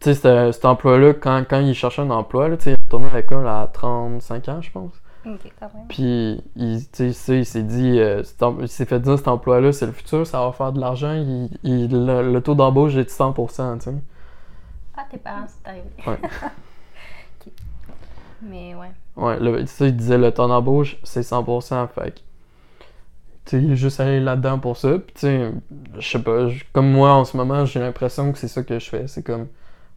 [0.00, 2.84] Tu sais, cet, emploi-là, quand, quand il cherchait un emploi, là, tu sais, il est
[2.86, 4.92] retourné à l'école à 35 ans, je pense.
[5.24, 5.86] Ok, quand même.
[5.88, 8.22] Puis, il, tu sais, il s'est dit, euh,
[8.60, 11.12] il s'est fait dire, cet emploi-là, c'est le futur, ça va faire de l'argent.
[11.14, 13.94] Il, il- le, le taux d'embauche est de 100%, tu sais.
[14.96, 15.84] Ah, tes parents, c'est arrivé.
[16.06, 16.18] Ouais.
[18.42, 18.90] Mais ouais.
[19.16, 21.88] Ouais, le, tu sais, il disait le temps d'embauche, c'est 100%.
[21.88, 22.22] Fait que, tu
[23.46, 24.98] sais, il est juste allé là-dedans pour ça.
[24.98, 25.52] Puis, tu sais,
[25.98, 28.88] je sais pas, comme moi en ce moment, j'ai l'impression que c'est ça que je
[28.88, 29.06] fais.
[29.06, 29.46] C'est comme,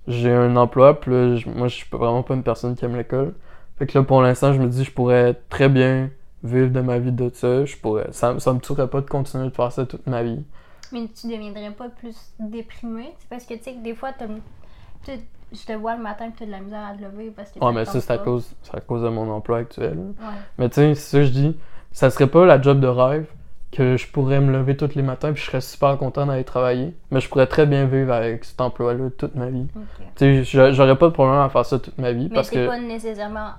[0.08, 3.34] j'ai un emploi, puis là, moi, je suis vraiment pas une personne qui aime l'école.
[3.78, 6.10] Fait que là, pour l'instant, je me dis, je pourrais très bien
[6.44, 7.66] vivre de ma vie de ça.
[7.66, 10.44] Je pourrais, ça, ça me tuerait pas de continuer de faire ça toute ma vie.
[10.92, 13.14] Mais tu deviendrais pas plus déprimé?
[13.20, 15.12] C'est parce que, tu sais, que des fois, tu
[15.56, 17.52] je te vois le matin que tu as de la misère à te lever parce
[17.52, 19.98] que Ouais, mais ça, c'est à cause, à cause de mon emploi actuel.
[19.98, 20.14] Ouais.
[20.58, 21.58] Mais tu sais, ça je dis.
[21.92, 23.26] Ça serait pas la job de rêve
[23.72, 26.94] que je pourrais me lever tous les matins puis je serais super content d'aller travailler.
[27.12, 29.68] Mais je pourrais très bien vivre avec cet emploi-là toute ma vie.
[29.76, 30.06] Ok.
[30.16, 32.50] Tu sais, j'a- j'aurais pas de problème à faire ça toute ma vie Mais parce
[32.50, 32.68] que.
[32.68, 33.52] pas nécessairement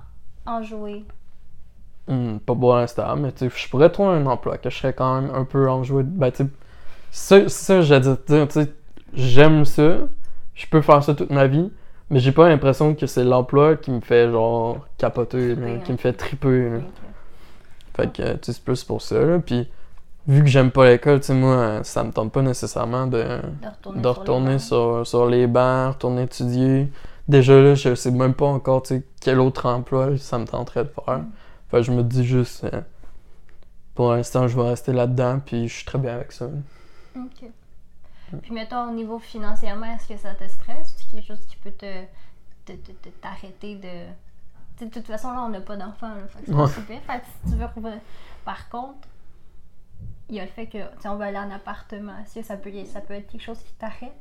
[0.45, 1.03] enjoué.
[2.07, 4.93] Hmm, pas pour l'instant, mais tu sais, je pourrais trouver un emploi que je serais
[4.93, 6.03] quand même un peu enjoué.
[6.03, 6.45] Ben, tu
[7.11, 8.73] sais, ça, ça j'ai dit, tu sais,
[9.13, 9.97] j'aime ça,
[10.55, 11.69] je peux faire ça toute ma vie,
[12.09, 15.93] mais j'ai pas l'impression que c'est l'emploi qui me fait genre capoter, là, qui hein.
[15.93, 16.69] me fait triper.
[16.69, 16.79] là.
[17.95, 19.39] Fait que, tu sais, c'est plus pour ça, là.
[19.39, 19.67] Puis,
[20.27, 23.67] vu que j'aime pas l'école, tu sais, moi, ça me tente pas nécessairement de, De
[23.67, 26.91] retourner, de retourner sur, sur, sur les bancs, retourner étudier.
[27.27, 30.85] Déjà, là, je sais même pas encore, tu sais, quel autre emploi ça me tenterait
[30.85, 31.19] de faire.
[31.19, 31.31] Mm.
[31.69, 32.81] Fait que je me dis juste, euh,
[33.95, 36.45] pour l'instant, je vais rester là-dedans, puis je suis très bien avec ça.
[37.15, 37.49] Ok.
[38.41, 40.95] Puis, mettons, au niveau financièrement, est-ce que ça te stresse?
[40.97, 42.03] C'est quelque chose qui peut te
[42.65, 44.85] te- te- te- t'arrêter de.
[44.85, 46.27] De toute façon, là, on n'a pas d'enfant, là.
[46.27, 46.67] Fait que c'est pas Ouais.
[46.67, 47.01] super.
[47.01, 47.91] Fait que si tu veux
[48.45, 49.07] Par contre,
[50.29, 52.11] il y a le fait que, tu on va aller en appartement.
[52.23, 54.11] Est-ce que ça peut, ça peut être quelque chose qui t'arrête?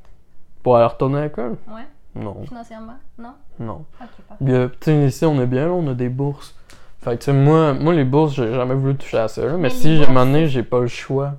[0.63, 1.57] Pour aller retourner à l'école?
[1.69, 2.97] Ouais, Non, financièrement?
[3.19, 3.35] Non?
[3.59, 3.85] non.
[4.01, 4.45] Ok, parfait.
[4.45, 6.55] Puis, tu sais, ici, on est bien, là, on a des bourses.
[7.01, 9.53] Fait que, tu sais, moi, moi, les bourses, j'ai jamais voulu toucher à ça, là,
[9.53, 11.35] mais, Mais si, à un moment donné, j'ai pas le choix.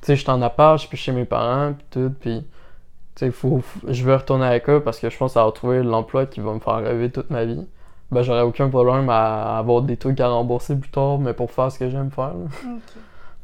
[0.00, 2.40] Tu sais, je suis en appart, je suis chez mes parents, puis tout, puis,
[3.14, 6.26] tu sais, faut, je veux retourner à l'école parce que je pense avoir trouvé l'emploi
[6.26, 7.66] qui va me faire rêver toute ma vie.
[8.10, 11.70] ben, j'aurais aucun problème à avoir des trucs à rembourser plus tard, mais pour faire
[11.72, 12.34] ce que j'aime faire.
[12.34, 12.44] là.
[12.64, 12.80] Ok.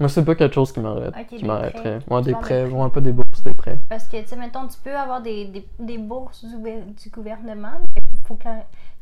[0.00, 1.14] Moi, c'est pas quelque chose qui m'arrête.
[1.28, 2.00] Qui des m'arrêterait.
[2.00, 2.72] Tu des de prêts, prêts.
[2.82, 3.78] ouais, pas des bourses, des prêts.
[3.88, 7.10] Parce que, tu sais, mettons, tu peux avoir des, des, des bourses du, gouver- du
[7.10, 8.48] gouvernement, mais faut que,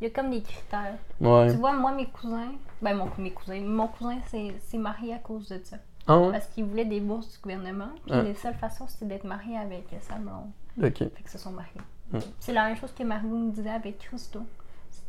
[0.00, 0.96] il y a comme des critères.
[1.18, 1.50] Ouais.
[1.50, 5.48] Tu vois, moi, mes cousins, ben, mon, mes cousins, mon cousin s'est marié à cause
[5.48, 5.76] de ça.
[6.06, 6.32] Ah ouais?
[6.32, 8.22] Parce qu'il voulait des bourses du gouvernement, puis Ouais.
[8.24, 10.50] la seule façon, c'était d'être marié avec sa blonde.
[10.82, 10.98] Ok.
[10.98, 11.70] Fait que se sont mariés.
[12.12, 12.18] Mm.
[12.40, 14.40] C'est la même chose que Margot me disait avec Christo.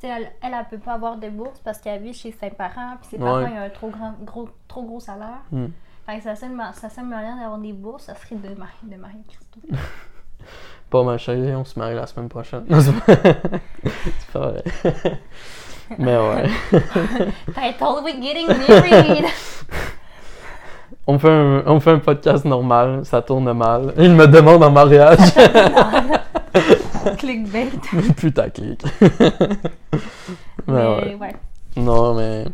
[0.05, 3.09] Elle, elle, elle peut pas avoir de bourse parce qu'elle vit chez ses parents, puis
[3.11, 3.23] ses Ouais.
[3.23, 5.39] parents ils ont un trop, grand, gros, trop gros salaire.
[5.49, 5.67] Hmm.
[6.05, 8.95] Fait que sa seule, sa seule moyen d'avoir des bourses, ça serait de marier, de
[8.97, 9.59] marier Christo.
[10.89, 12.65] Pas ma chérie, on se marie la semaine prochaine.
[12.69, 14.63] C'est pas vrai.
[15.97, 16.49] Mais ouais.
[17.47, 19.25] Title We Getting Married!
[21.05, 23.93] On fait, un, on fait un podcast normal, ça tourne mal.
[23.97, 25.19] Il me demande en mariage.
[27.17, 27.69] Clickbait.
[28.17, 28.81] Putain, clic.
[30.67, 31.15] mais ouais.
[31.15, 31.35] ouais.
[31.75, 32.45] Non, mais.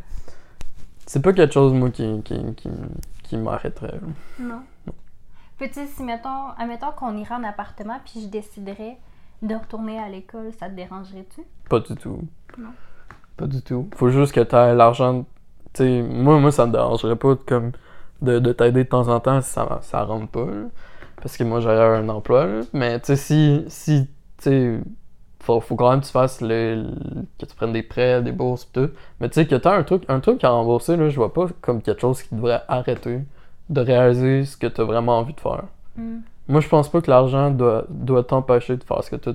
[1.05, 2.69] C'est pas quelque chose, moi, qui, qui, qui,
[3.23, 3.99] qui m'arrêterait.
[4.39, 4.62] Non.
[5.59, 8.97] Petit, si mettons, admettons qu'on irait en appartement puis je déciderais
[9.41, 11.41] de retourner à l'école, ça te dérangerait-tu?
[11.69, 12.21] Pas du tout.
[12.57, 12.69] Non.
[13.38, 13.89] Pas du tout.
[13.95, 15.25] Faut juste que t'aies l'argent.
[15.73, 17.71] Tu sais, moi, moi, ça me dérangerait pas de, comme,
[18.21, 20.45] de, de t'aider de temps en temps si ça, ça rentre pas.
[20.45, 20.67] là.
[21.21, 22.45] Parce que moi, j'aurais un emploi.
[22.45, 22.62] là.
[22.73, 24.79] Mais tu sais, si, si tu sais,
[25.41, 28.32] faut, faut quand même que tu fasses le, le- que tu prennes des prêts, des
[28.32, 28.89] bourses pis tout.
[29.19, 31.47] Mais tu sais, que t'as un truc, un truc à rembourser, là, je vois pas
[31.62, 33.21] comme quelque chose qui devrait arrêter
[33.69, 35.63] de réaliser ce que t'as vraiment envie de faire.
[35.97, 36.19] Hmm.
[36.47, 39.29] Moi, je pense pas que l'argent doit, doit t'empêcher de faire ce que tu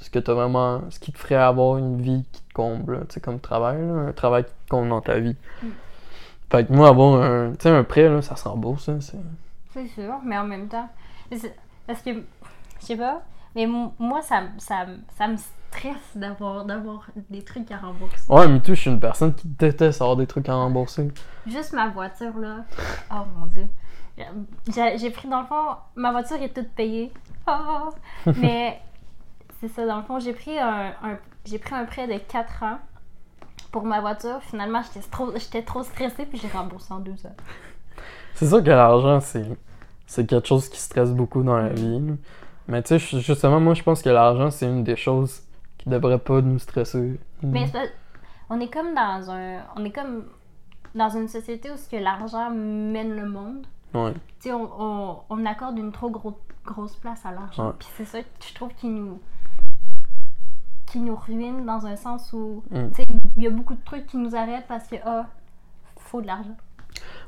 [0.00, 0.82] ce que t'as vraiment.
[0.90, 3.94] ce qui te ferait avoir une vie qui te comble, tu sais, comme travail, là,
[4.08, 5.34] un travail qui te comble dans ta vie.
[5.62, 5.66] Mm.
[6.50, 9.18] Fait que moi, avoir un, tu un prêt, là, ça se rembourse, hein, c'est.
[9.72, 10.88] C'est sûr, mais en même temps.
[11.86, 12.10] Parce que,
[12.80, 13.22] je sais pas,
[13.54, 18.32] mais moi, ça, ça, ça me stresse d'avoir d'avoir des trucs à rembourser.
[18.32, 21.08] Ouais, mais tout, je suis une personne qui déteste avoir des trucs à rembourser.
[21.46, 22.64] Juste ma voiture, là.
[23.12, 23.66] Oh mon dieu.
[24.74, 27.12] J'ai j'ai pris, dans le fond, ma voiture est toute payée.
[27.46, 27.88] Ah!
[28.36, 28.80] Mais
[29.60, 32.62] c'est ça, dans le fond, j'ai pris un, un- j'ai pris un prêt de 4
[32.62, 32.78] ans
[33.72, 34.38] pour ma voiture.
[34.42, 37.32] Finalement, j'étais trop, j'étais trop stressée, puis j'ai remboursé en deux heures.
[38.34, 39.46] C'est sûr que l'argent, c'est,
[40.06, 42.00] c'est quelque chose qui stresse beaucoup dans la vie.
[42.68, 45.42] Mais tu sais, justement, moi, je pense que l'argent, c'est une des choses
[45.78, 47.18] qui devrait pas nous stresser.
[47.42, 47.66] Mais
[48.50, 49.60] on est comme dans un.
[49.76, 50.24] On est comme
[50.94, 53.66] dans une société où ce que l'argent mène le monde.
[53.94, 54.12] Ouais.
[54.40, 57.68] Tu sais, on, on, on accorde une trop gros- grosse place à l'argent.
[57.68, 57.72] Ouais.
[57.78, 59.18] Puis c'est ça que je trouve qui nous
[60.86, 62.88] qui nous ruine dans un sens où Mm.
[62.90, 63.06] tu sais,
[63.38, 65.26] il y a beaucoup de trucs qui nous arrêtent parce que ah
[65.96, 66.56] faut de l'argent.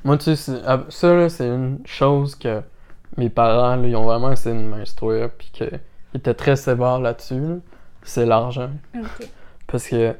[0.04, 2.62] Moi, tu sais, c'est- ah, ça, là, c'est une chose que
[3.16, 5.80] mes parents, là, ils ont vraiment essayé de m'instruire, puis qu'ils
[6.14, 7.54] étaient très sévères là-dessus, là.
[8.02, 8.70] c'est l'argent.
[9.66, 10.14] Parce que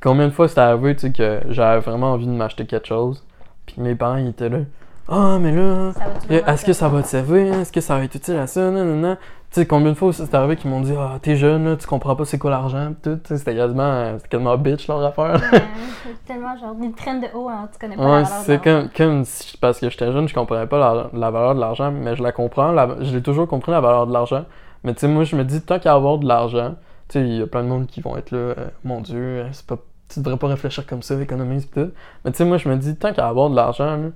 [0.00, 3.26] combien de fois c'était arrivé, tu sais, que j'avais vraiment envie de m'acheter quelque chose,
[3.66, 4.60] puis mes parents, ils étaient là,
[5.08, 5.92] «Ah, mais là,
[6.30, 7.52] est-ce que ça va te servir?
[7.54, 8.70] Est-ce que ça va être utile à ça?
[8.70, 9.16] Non, non, non.»
[9.52, 11.76] Tu sais, combien de fois aussi c'est arrivé qu'ils m'ont dit «Ah, t'es jeune, là,
[11.76, 15.40] tu comprends pas c'est quoi l'argent, pis tout.» c'était quasiment, c'était quasiment bitch, leur affaire.
[15.40, 18.62] Ouais, tellement genre une traîne de haut, hein, tu connais pas la Ouais, valeur c'est
[18.62, 21.90] comme, comme si, parce que j'étais jeune, je comprenais pas la, la valeur de l'argent,
[21.90, 24.44] mais je la comprends, la- je l'ai toujours compris la valeur de l'argent.
[24.84, 26.76] Mais tu sais, moi, je me dis, tant qu'à avoir de l'argent,
[27.08, 29.18] tu sais, il y a plein de monde qui vont être là, euh, mon Dieu,
[29.18, 31.90] euh, c'est pas, tu devrais pas réfléchir comme ça, économise pis tout.
[32.24, 34.08] Mais tu sais, moi, je me dis, tant qu'à avoir de l'argent, là,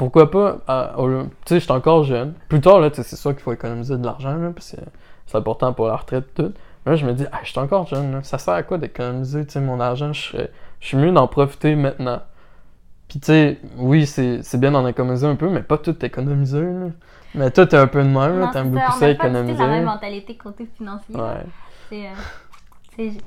[0.00, 0.56] pourquoi pas,
[1.44, 2.32] tu sais, j'étais encore jeune.
[2.48, 4.78] Plus tard, là, tu sais, c'est sûr qu'il faut économiser de l'argent, là, parce que
[5.26, 6.52] c'est important pour la retraite et tout.
[6.86, 8.78] Mais là, je me dis, ah, je suis encore jeune, là, ça sert à quoi
[8.78, 10.38] d'économiser, tu sais, mon argent, je
[10.80, 12.20] je suis mieux d'en profiter maintenant.
[13.08, 16.62] Puis tu sais, oui, c'est c'est bien d'en économiser un peu, mais pas tout économiser.
[16.62, 16.86] Là.
[17.34, 19.58] Mais toi, t'es un peu de même, t'aimes c'est beaucoup ça économiser.
[19.62, 21.14] la même mentalité côté financier.
[21.14, 21.44] Ouais.
[21.90, 22.12] C'est, euh,
[22.96, 23.18] c'est-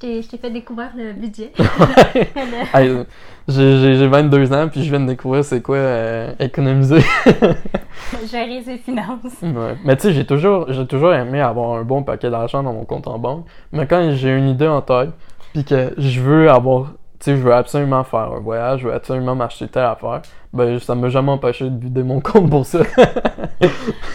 [0.00, 1.52] je t'ai- fait découvrir le budget.
[1.58, 3.06] Le-
[3.48, 7.00] j'ai j'ai- j'ai 22 ans, puis je viens de découvrir c'est quoi euh, économiser.
[8.30, 9.40] gérer ses finances.
[9.42, 9.76] ouais.
[9.84, 12.84] Mais tu sais, j'ai toujours, j'ai toujours aimé avoir un bon paquet d'argent dans mon
[12.84, 13.46] compte en banque.
[13.72, 15.10] Mais quand j'ai une idée en tête,
[15.54, 18.94] puis que je veux avoir, tu sais, je veux absolument faire un voyage, je veux
[18.94, 20.20] absolument m'acheter telle affaire,
[20.52, 22.80] ben ça m'a jamais empêché de vider mon compte pour ça.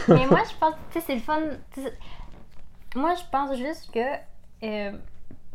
[0.07, 1.39] Mais moi, je pense, tu sais, c'est le fun.
[2.95, 3.99] Moi, je pense juste que
[4.63, 4.91] euh,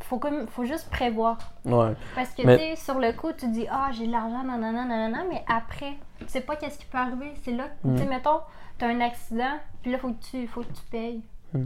[0.02, 1.38] faut, comme, faut juste prévoir.
[1.64, 1.94] ouais.
[2.14, 4.84] Parce que, Mais- tu sais, sur le coup, tu dis, ah, j'ai de l'argent, nanana,
[4.84, 7.32] nanana, mais après, tu sais pas qu'est-ce qui peut arriver.
[7.42, 8.08] C'est là, que, tu sais, Mm.
[8.08, 8.40] mettons,
[8.78, 11.22] t'as un accident, puis là, faut que tu, faut que tu payes.
[11.52, 11.60] Mm.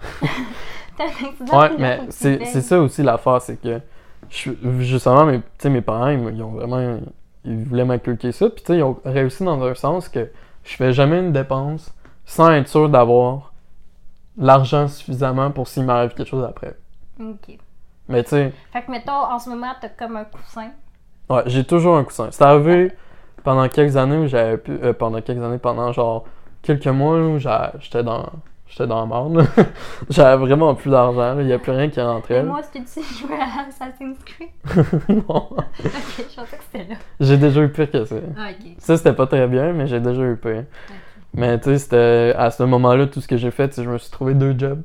[0.98, 3.80] t'as un accident, Ouais, puis là, mais c'est ça aussi l'affaire, c'est que
[4.28, 6.98] je justement, mes, tu sais, mes parents, ils ont vraiment.
[7.44, 10.28] Ils voulaient m'inculquer ça, puis tu sais, ils ont réussi dans un sens que
[10.64, 13.52] je fais jamais une dépense sans être sûr d'avoir
[14.36, 16.74] l'argent suffisamment pour s'il m'arrive quelque chose après.
[17.20, 17.58] Ok.
[18.08, 20.70] Mais tu sais, Fait que, mettons, en ce moment, t'as comme un coussin.
[21.30, 22.28] ouais, j'ai toujours un coussin.
[22.30, 22.92] C'est arrivé
[23.42, 24.72] pendant quelques années où j'avais pu.
[24.82, 26.24] euh, pendant quelques années, pendant genre
[26.62, 28.26] quelques mois où j'étais dans.
[28.68, 29.46] J'étais dans la merde.
[30.10, 31.38] j'avais vraiment plus d'argent.
[31.38, 32.40] Il y a plus rien qui rentrait.
[32.40, 34.48] Et moi, c'était tu je jouais à Assassin's Creed.
[35.08, 35.50] non.
[35.50, 36.96] Ok, je pensais que c'était là.
[37.20, 38.16] J'ai déjà eu pire que ça.
[38.36, 38.72] Ah, ok.
[38.78, 40.64] Ça, c'était pas très bien, mais j'ai déjà eu pire.
[41.32, 43.92] Mais tu sais, c'était à ce moment-là, tout ce que j'ai fait, c'est que je
[43.92, 44.82] me suis trouvé deux jobs.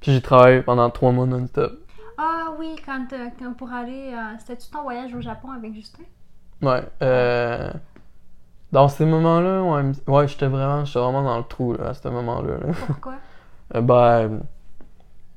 [0.00, 1.72] Puis j'ai travaillé pendant trois mois non-stop.
[2.16, 4.12] Ah oui, quand, euh, quand pour aller.
[4.14, 6.02] euh, C'était-tu ton voyage au Japon avec Justin?
[6.62, 6.82] Ouais.
[7.02, 7.70] Euh...
[8.72, 12.06] Dans ces moments-là, ouais, ouais j'étais vraiment, j'étais vraiment dans le trou là, à ce
[12.08, 12.58] moment-là.
[12.58, 12.72] là.
[12.86, 13.14] Pourquoi?
[13.74, 14.40] Euh, ben,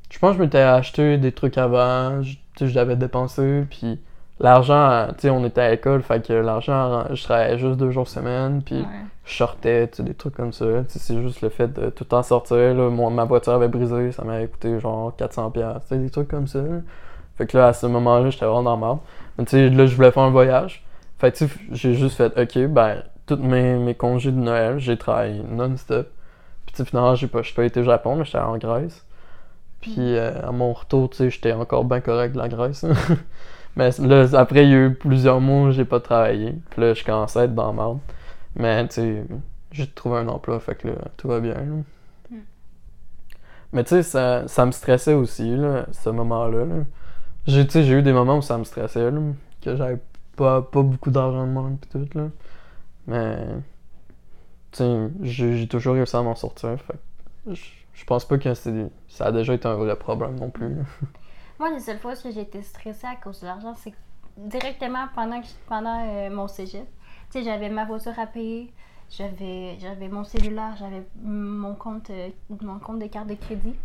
[0.10, 2.38] je pense que je m'étais acheté des trucs avant, je
[2.74, 4.00] l'avais dépensé, puis
[4.42, 8.08] l'argent, tu sais, on était à l'école, fait que l'argent, je travaillais juste deux jours
[8.08, 8.86] semaine, puis Ouais.
[9.26, 10.66] je sortais, tu sais, des trucs comme ça.
[10.88, 12.58] Tu sais, c'est juste le fait de tout le temps sortir.
[12.74, 15.52] Là, moi, ma voiture avait brisé, ça m'avait coûté genre 400$.
[15.52, 16.60] piastres, Tu sais, des trucs comme ça.
[16.62, 16.80] là.
[17.38, 19.00] Fait que là, à ce moment-là, j'étais vraiment dans la merde.
[19.38, 20.84] Mais tu sais, là, je voulais faire un voyage.
[21.20, 24.80] Fait que tu sais, j'ai juste fait, ok, ben, tous mes, mes congés de Noël,
[24.80, 26.08] j'ai travaillé non-stop.
[26.66, 29.06] Puis tu finalement, j'ai pas, pas été au Japon, mais j'étais en Grèce.
[29.82, 32.86] Puis euh, à mon retour, tu sais, j'étais encore bien correct de la Grèce.
[33.76, 36.56] mais là, après, il y a eu plusieurs mois où j'ai pas travaillé.
[36.72, 38.00] Puis là, je commençais à être dans la merde.
[38.56, 39.26] Mais tu sais,
[39.72, 41.54] j'ai trouvé un emploi, fait que là, tout va bien.
[41.54, 41.64] là.
[42.32, 42.38] Mm.
[43.74, 46.66] Mais tu sais, ça, ça me stressait aussi, là, ce moment-là.
[46.66, 46.76] Là.
[47.48, 49.20] J'ai, tu sais, j'ai eu des moments où ça me stressait, là,
[49.62, 50.00] que j'avais
[50.36, 52.30] pas, pas beaucoup d'argent de manque pis tout, là.
[53.08, 53.38] Mais,
[54.72, 56.94] tu sais, j'ai j'ai toujours réussi à m'en sortir, fait
[57.46, 60.50] que je, je pense pas que c'est, ça a déjà été un vrai problème non
[60.50, 60.76] plus.
[60.76, 60.84] là.
[61.62, 63.94] Moi, les seules fois que j'ai été stressée à cause de l'argent, c'est
[64.36, 66.88] directement pendant, que, pendant euh, mon cégep.
[67.30, 68.74] Tu sais, j'avais ma voiture à payer,
[69.12, 72.30] j'avais, j'avais mon cellulaire, j'avais mon compte, euh,
[72.62, 73.76] mon compte de carte de crédit.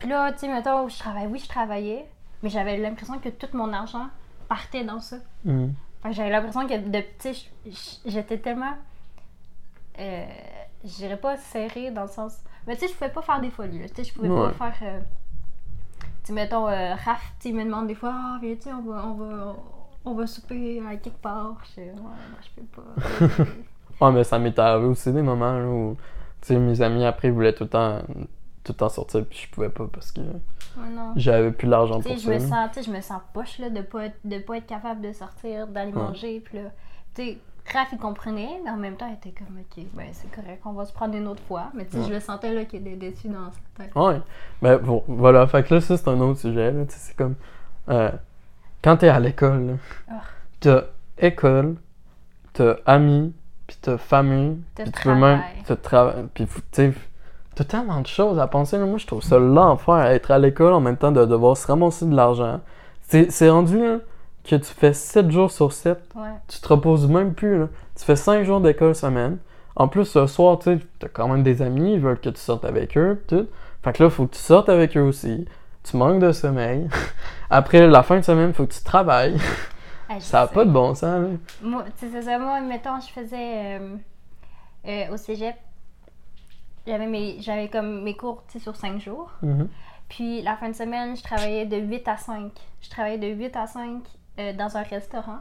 [0.00, 2.06] Puis là, tu sais, mettons, je travaillais, oui, je travaillais,
[2.42, 4.08] mais j'avais l'impression que tout mon argent
[4.48, 5.18] partait dans ça.
[5.44, 5.68] Mm.
[6.10, 7.04] J'avais l'impression que, de,
[7.66, 8.74] j- j'étais tellement,
[10.00, 10.26] euh,
[10.82, 13.50] je dirais pas serrée dans le sens, mais tu sais, je pouvais pas faire des
[13.50, 14.50] folies, tu sais, je pouvais Ouais.
[14.58, 15.02] pas faire,
[16.30, 19.04] sais, mettons, euh, Raph, tu me demande des fois, ah, viens, tu sais, on va,
[19.06, 19.56] on va,
[20.04, 22.82] on va souper à quelque part, je sais, ouais, moi, je peux pas.
[24.00, 25.96] Ouais, mais ça m'est arrivé aussi des moments là, où,
[26.40, 27.98] tu sais, mes amis après ils voulaient tout le temps,
[28.64, 30.20] tout le temps sortir, puis je pouvais pas parce que
[31.16, 32.30] j'avais plus l'argent pour je ça.
[32.32, 34.66] me sens, tu sais, je me sens poche, là, de pas, être, de pas être
[34.66, 35.98] capable de sortir, d'aller Ouais.
[36.02, 36.70] manger, puis là,
[37.14, 37.38] tu sais,
[37.72, 40.72] Raph, il comprenait, mais en même temps, il était comme, ok, ben, c'est correct, on
[40.72, 42.04] va se prendre une autre fois, mais tu sais, Ouais.
[42.08, 43.94] je le sentais, là, qu'il était déçu dans sa tête.
[43.94, 44.20] Ouais.
[44.62, 45.46] Ben bon, voilà.
[45.46, 46.72] Fait que là, ça, c'est un autre sujet.
[46.72, 46.84] Là.
[46.86, 47.34] Tu sais, C'est comme.
[47.88, 48.10] euh,
[48.82, 49.76] quand t'es à l'école,
[50.10, 50.14] Ah.
[50.60, 50.82] t'as
[51.18, 51.76] école,
[52.54, 53.32] t'as amis,
[53.66, 55.40] puis t'as famille, puis tu peux même.
[55.66, 56.26] T'as travail.
[56.34, 56.92] Puis, tu sais,
[57.54, 58.78] t'as tellement de choses à penser.
[58.78, 58.86] là.
[58.86, 61.66] Moi, je trouve ça l'enfer, à être à l'école en même temps de devoir se
[61.66, 62.60] ramasser de l'argent.
[63.02, 63.98] C'est c'est rendu, là,
[64.50, 66.28] que tu fais 7 jours sur 7 Ouais.
[66.48, 67.58] tu te reposes même plus.
[67.60, 67.68] Là.
[67.96, 69.38] Tu fais 5 jours d'école semaine.
[69.76, 72.64] En plus, ce soir, tu t'as quand même des amis, ils veulent que tu sortes
[72.64, 73.46] avec eux, tout.
[73.82, 75.46] Fait que là, faut que tu sortes avec eux aussi.
[75.84, 76.88] Tu manques de sommeil.
[77.50, 79.36] Après, la fin de semaine, faut que tu travailles.
[80.08, 80.54] Ah, Ça a sais.
[80.54, 81.28] pas de bon sens, là.
[81.62, 83.96] Moi, c'est ça, moi, mettons, je faisais euh,
[84.86, 85.54] euh, au cégep,
[86.86, 89.30] j'avais mes, j'avais comme mes cours, sur 5 jours.
[89.42, 89.68] Mhm.
[90.08, 92.50] Puis la fin de semaine, je travaillais de 8 à 5.
[92.82, 94.02] Je travaillais de 8 à 5
[94.38, 95.40] euh, dans un restaurant.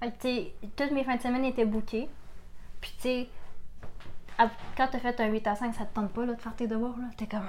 [0.00, 2.08] Fait que, toutes mes fins de semaine étaient bookées.
[2.80, 3.28] Puis, tu sais,
[4.76, 6.66] quand t'as fait un 8 à 5, ça te tente pas là, de faire tes
[6.66, 6.96] devoirs.
[6.98, 7.04] là.
[7.16, 7.44] T'es comme,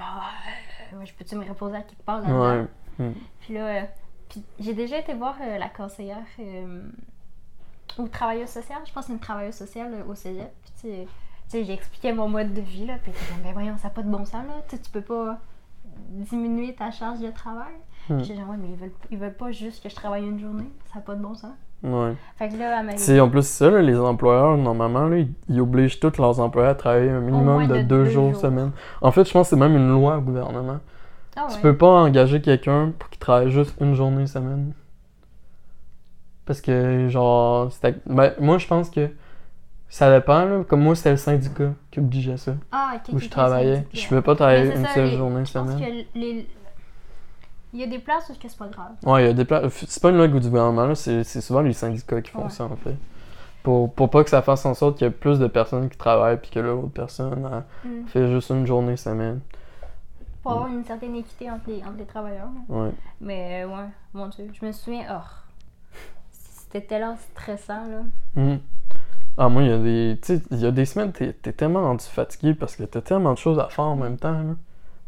[0.92, 2.66] moi, je peux-tu me reposer à quelque part là-dedans?
[2.98, 3.12] Ouais.
[3.40, 3.82] Puis là, euh,
[4.60, 6.24] j'ai déjà été voir euh, la conseillère
[7.98, 8.82] ou travailleuse sociale.
[8.86, 10.52] Je pense que c'est une travailleuse sociale au cégep.
[10.62, 11.06] Puis tu
[11.48, 12.98] sais, expliqué mon mode de vie, là.
[13.02, 14.62] Puis ben voyons, ça n'a pas de bon sens, là.
[14.68, 15.38] Tu sais, tu peux pas
[16.08, 17.74] diminuer ta charge de travail.
[18.06, 20.38] Puis j'ai dit, ouais, mais ils veulent, ils veulent pas juste que je travaille une
[20.38, 20.68] journée.
[20.92, 21.52] Ça n'a pas de bon sens.
[21.82, 22.14] Ouais.
[22.38, 25.18] Fait que là, elle m'a Tu en plus, c'est ça, là, les employeurs, normalement, là,
[25.18, 28.32] ils, ils obligent tous leurs employés à travailler un minimum de de deux deux jours
[28.32, 28.40] jours.
[28.40, 28.70] semaine.
[29.02, 30.78] En fait, je pense que c'est même une loi au gouvernement.
[31.36, 31.62] Ah Tu ouais.
[31.62, 34.72] peux pas engager quelqu'un pour qu'il travaille juste une journée semaine.
[36.46, 37.70] Parce que, genre,
[38.06, 39.08] ben, moi, je pense que
[39.88, 40.64] ça dépend, là.
[40.68, 42.54] Comme moi, c'était le syndicat qui obligeait ça.
[42.70, 43.12] Ah, ok.
[43.12, 43.86] Où ok, je travaillais.
[43.92, 46.04] Je pouvais pas travailler une seule journée Je pense semaine.
[46.14, 46.46] que les...
[47.74, 48.92] Il y a des places où que c'est pas grave.
[49.04, 50.94] Ouais, il y a des pla- C'est pas une loi du gouvernement.
[50.94, 52.50] C'est souvent les syndicats qui font Ouais.
[52.50, 52.94] ça, en fait.
[53.64, 55.96] Pour, pour pas que ça fasse en sorte qu'il y ait plus de personnes qui
[55.98, 57.48] travaillent puis que l'autre personne
[57.84, 58.06] elle, Hmm.
[58.06, 59.40] fait juste une journée semaine.
[60.42, 62.48] Pour avoir une certaine équité entre les, entre les travailleurs.
[62.68, 62.90] Ouais.
[63.22, 65.24] Mais euh, ouais, mon dieu, je me souviens, oh,
[66.30, 68.02] c'était tellement stressant là.
[68.36, 68.60] Mhm.
[69.38, 70.18] Ah, moi, il y a des.
[70.22, 73.32] Tu sais, il y a des semaines, t'es tellement rendu fatigué parce que t'as tellement
[73.32, 74.54] de choses à faire en même temps, là.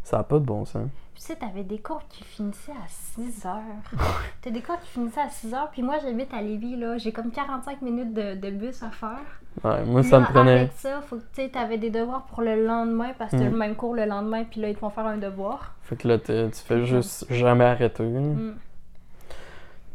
[0.03, 0.89] Ça a pas de bon sens.
[1.17, 3.55] Puis tu sais, t'avais des cours qui finissaient à 6 heures.
[4.43, 6.99] T'as des cours qui finissaient à 6 heures, puis moi j'habite à Lévis, là.
[6.99, 9.17] J'ai comme 45 minutes de, de bus à faire.
[9.65, 10.53] Ouais, moi, Puis ça là, me prenait.
[10.59, 13.45] Avec ça, faut que tu sais, t'avais des devoirs pour le lendemain parce que t'as
[13.45, 13.51] Mm.
[13.53, 15.75] le même cours le lendemain, puis là, ils te font faire un devoir.
[15.85, 18.03] Fait que là, tu fais juste jamais arrêter.
[18.03, 18.55] Mm.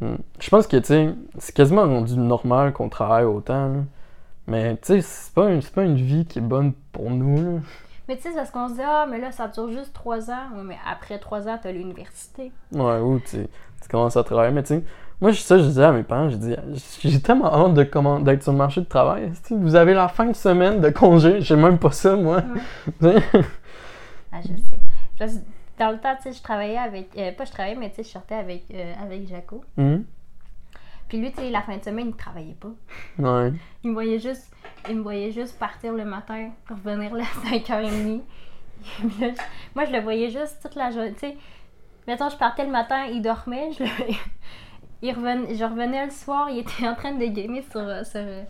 [0.02, 0.16] Mm.
[0.40, 3.68] Je pense que, tu sais, c'est quasiment rendu normal qu'on travaille autant.
[3.68, 3.80] là.
[4.48, 7.36] Mais, tu sais, c'est pas, une- c'est pas une vie qui est bonne pour nous.
[7.38, 7.60] là.
[8.08, 10.30] Mais tu sais, c'est parce qu'on se dit, ah, mais là, ça dure juste 3
[10.32, 10.50] ans.
[10.56, 12.52] Ouais, mais après 3 ans, t'as l'université.
[12.74, 13.38] Ouais, ou tu,
[13.82, 14.52] tu commences à travailler.
[14.54, 14.84] Mais, tu sais,
[15.22, 16.56] moi, ça, je disais à mes parents, je dis,
[17.04, 19.26] j'ai tellement hâte de comment- d'être sur le marché du travail.
[19.32, 19.56] esti.
[19.56, 21.42] Vous avez la fin de semaine de congé?
[21.42, 22.42] J'ai même pas ça, moi.
[24.34, 24.80] Ah, je sais.
[25.20, 25.34] Parce
[25.78, 27.10] dans le temps, tu sais, je travaillais avec.
[27.18, 29.64] euh, pas je travaillais, mais tu sais, je sortais avec, euh, avec Jaco.
[29.78, 30.04] Hum,
[31.10, 32.70] Puis lui, tu sais, la fin de semaine, il travaillait pas.
[33.20, 33.52] Ouais.
[33.84, 34.52] Il me voyait juste,
[34.90, 38.22] il me voyait juste partir le matin, revenir là à 5h30.
[38.98, 39.42] Puis là, je-
[39.76, 41.14] moi, je le voyais juste toute la journée.
[41.14, 41.38] Tu sais,
[42.08, 43.72] mettons, je partais le matin, il dormait.
[43.78, 43.90] Je, le-
[45.04, 48.20] il revenait, je revenais le soir, il était en train de gamer sur, euh, sur,
[48.22, 48.44] euh,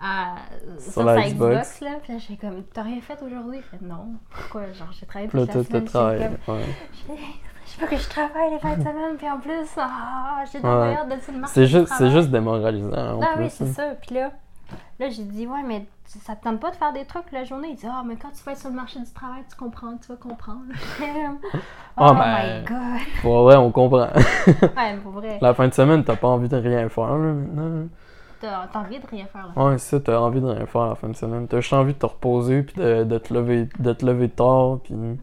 [0.00, 0.36] à-
[0.78, 1.50] Sur sur la sa Xbox.
[1.54, 1.80] Xbox.
[1.80, 1.90] là.
[2.02, 3.60] Puis là, j'ai comme, t'as rien fait aujourd'hui?
[3.82, 4.12] Non.
[4.30, 4.72] Pourquoi?
[4.72, 5.84] Genre, j'ai travaillé toute la semaine.
[5.86, 6.64] Travail.
[7.66, 10.64] je veux que je travaille les fins de semaine, puis en plus, ah, j'ai de
[10.66, 10.94] Ouais.
[10.94, 13.16] hâte de C'est juste, juste démoralisant.
[13.16, 13.72] En Ah plus, oui, c'est hein.
[13.74, 13.94] ça.
[14.00, 14.30] Puis là,
[14.98, 17.68] là j'ai dit, ouais, mais ça te tente pas de faire des trucs la journée?
[17.70, 19.96] Il dit, ah, mais quand tu vas être sur le marché du travail, tu comprends,
[19.96, 20.60] tu vas comprendre.
[21.96, 22.64] oh my ben.
[22.64, 23.00] god.
[23.22, 24.08] Pour vrai, on comprend.
[24.76, 27.88] Ouais, pour vrai, La fin de semaine, t'as pas envie de rien faire, là, maintenant.
[28.40, 29.62] t'as t'as envie de rien faire là.
[29.62, 31.46] Ouais, c'est ça, t'as envie de rien faire la fin de semaine.
[31.48, 34.78] T'as juste envie de te reposer, puis de, de te lever de te lever tard,
[34.84, 34.94] puis...
[34.94, 35.18] Mm.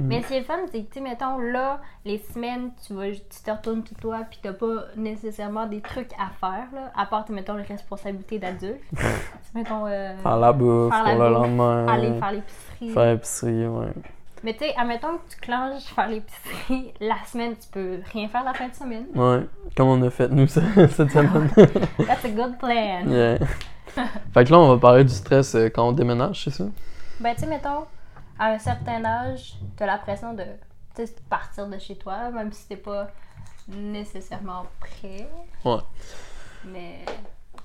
[0.00, 3.42] Mais c'est le fun, c'est que, tu sais, mettons, là, les semaines, tu vas, tu
[3.44, 7.24] te retournes tout toi, puis t'as pas nécessairement des trucs à faire, là, à part,
[7.30, 8.80] mettons, les responsabilités d'adulte.
[9.54, 11.86] Mettons, euh, Faire la bouffe Faire la pour le bouffe, lendemain.
[11.88, 12.90] aller faire l'épicerie.
[12.90, 13.92] Faire l'épicerie, ouais.
[14.42, 18.42] Mais tu sais, admettons que tu clenches faire l'épicerie, la semaine, tu peux rien faire
[18.44, 19.04] la fin de semaine.
[19.14, 20.64] Ouais, comme on a fait, nous, cette
[21.10, 21.50] semaine.
[22.06, 23.02] That's a good plan.
[23.06, 23.38] Yeah.
[24.32, 26.64] Fait que là, on va parler du stress euh, quand on déménage, c'est ça?
[27.18, 27.84] Ben, tu sais, mettons,
[28.40, 30.44] à un certain âge, t'as la pression de
[30.96, 33.08] tu partir de chez toi, même si t'es pas
[33.68, 35.28] nécessairement prêt.
[35.64, 35.78] Ouais.
[36.64, 37.04] Mais.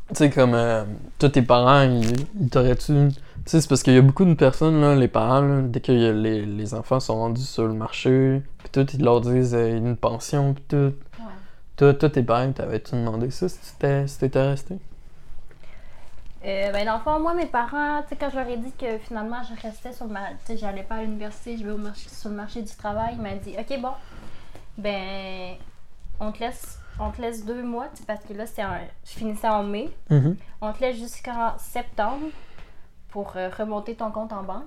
[0.09, 0.83] Tu sais, comme euh,
[1.17, 3.09] tous tes parents, ils, ils t'auraient-tu.
[3.09, 5.79] Tu sais, c'est parce qu'il y a beaucoup de personnes, là, les parents, là, dès
[5.79, 9.21] que y a les, les enfants sont rendus sur le marché, pis tout, ils leur
[9.21, 10.75] disent euh, une pension, pis tout.
[10.75, 10.93] Ouais.
[11.77, 14.77] Toi, toi, tes parents, t'avais-tu demandé ça si t'étais si t'étais resté?
[16.45, 18.71] Euh, ben, dans le fond, moi, mes parents, tu sais, quand je leur ai dit
[18.73, 20.29] que finalement je restais sur ma.
[20.29, 23.15] Tu sais, j'allais pas à l'université, je vais au marché, sur le marché du travail,
[23.17, 23.93] ils m'ont dit, OK, bon,
[24.77, 25.55] ben,
[26.19, 26.79] on te laisse.
[26.99, 29.89] On te laisse deux mois, parce que là, c'était un- je finissais en mai.
[30.10, 30.38] Mhm.
[30.62, 32.27] On te laisse jusqu'en septembre
[33.10, 34.63] pour euh, remonter ton compte en banque.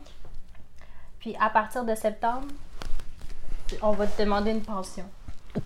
[1.20, 2.48] Puis à partir de septembre,
[3.82, 5.04] on va te demander une pension.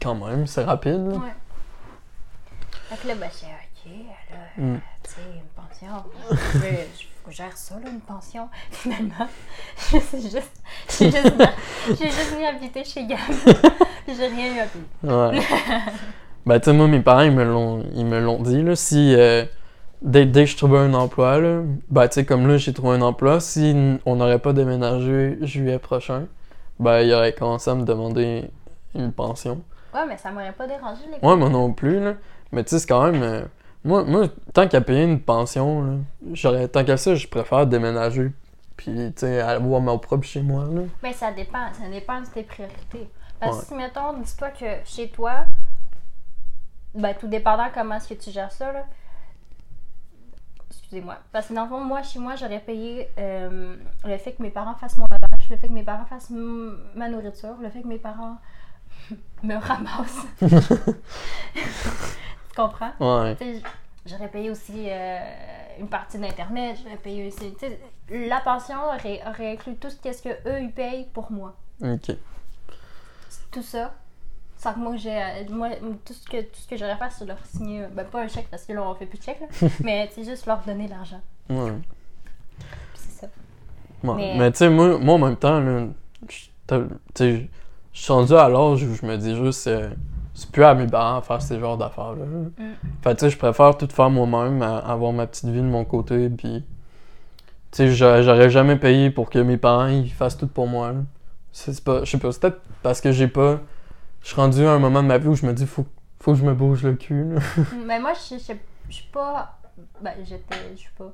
[0.00, 1.16] Quand même, c'est rapide, là.
[1.16, 1.34] Ouais.
[2.90, 4.78] Fait que là, ben, j'ai OK, là, Mm.
[5.02, 5.51] tu sais, une
[5.86, 6.04] pension.
[6.30, 6.66] Je, veux-
[6.98, 8.48] je- je gère ça, là, une pension.
[8.70, 9.28] Finalement,
[9.92, 10.52] je suis juste.
[10.98, 11.32] J'ai juste,
[11.88, 13.18] j'ai juste mis habiter chez Gab.
[14.06, 14.84] Puis j'ai rien eu à payer.
[15.04, 15.40] Ouais.
[16.46, 18.74] ben, tu sais, moi, mes parents, ils me l'ont, ils me l'ont dit, là.
[18.76, 19.44] Si, euh,
[20.02, 22.96] dès, dès que je trouvais un emploi, là, ben, tu sais, comme là, j'ai trouvé
[22.96, 26.26] un emploi, si on n'aurait pas déménagé juillet prochain,
[26.80, 28.50] ben, il aurait commencé à me demander
[28.94, 29.62] une pension.
[29.94, 32.14] Ouais, mais ça m'aurait pas dérangé, les Ouais, moi non plus, là.
[32.50, 33.22] Mais tu sais, c'est quand même.
[33.22, 33.42] euh,
[33.84, 35.92] moi, moi, tant qu'à payer une pension, là,
[36.32, 38.30] j'aurais, tant qu'à ça, je préfère déménager.
[38.76, 40.82] Puis, tu sais, avoir mon propre chez moi, là.
[41.02, 43.08] Mais ça dépend, ça dépend de tes priorités.
[43.38, 43.62] Parce Ouais.
[43.62, 45.44] que si, mettons, dis-toi que chez toi,
[46.94, 48.84] ben, tout dépendant comment est-ce que tu gères ça, là.
[50.70, 51.16] Excusez-moi.
[51.32, 54.50] Parce que dans le fond, moi, chez moi, j'aurais payé euh, le fait que mes
[54.50, 57.82] parents fassent mon lavage, le fait que mes parents fassent m- ma nourriture, le fait
[57.82, 58.36] que mes parents
[59.42, 60.26] me ramassent.
[62.54, 62.92] tu comprends?
[63.00, 63.36] Ouais.
[64.04, 65.18] J'aurais payé aussi euh,
[65.78, 67.54] une partie d'Internet, j'aurais payé aussi.
[68.10, 71.54] La pension aurait, aurait inclus tout ce qu'est-ce que eux ils payent pour moi.
[71.80, 72.16] Ok.
[73.52, 73.92] Tout ça,
[74.58, 75.16] sans que moi j'ai.
[75.16, 75.68] euh, Moi,
[76.04, 77.86] tout ce que, tout ce que j'aurais à faire, c'est leur signer.
[77.92, 80.24] Ben, pas un chèque parce que là on fait plus de chèque, là, mais c'est
[80.24, 81.20] juste leur donner l'argent.
[81.48, 81.72] Ouais.
[82.94, 83.26] C'est ça.
[84.02, 84.14] Ouais.
[84.16, 85.86] Mais- Mais, tu sais, moi, moi, en même temps, là,
[86.28, 87.44] je
[87.94, 89.90] suis rendu à l'âge où je me dis juste, euh,
[90.42, 92.24] c'est plus à mes parents de faire ces genres d'affaires-là.
[92.24, 92.50] Mm.
[93.02, 95.66] Fait que, tu sais, je préfère tout faire moi-même, à- avoir ma petite vie de
[95.66, 96.64] mon côté, puis,
[97.70, 100.92] tu sais, j'a- j'aurais jamais payé pour que mes parents, ils fassent tout pour moi.
[101.52, 103.60] C'est c'est pas, je sais pas, c'est peut-être parce que j'ai pas,
[104.22, 105.84] je suis rendu à un moment de ma vie où je me dis, faut,
[106.20, 107.40] faut que je me bouge le cul, là.
[107.86, 109.58] Mais moi, je suis pas.
[110.00, 110.54] Ben, j'étais.
[110.74, 111.12] Je suis pas.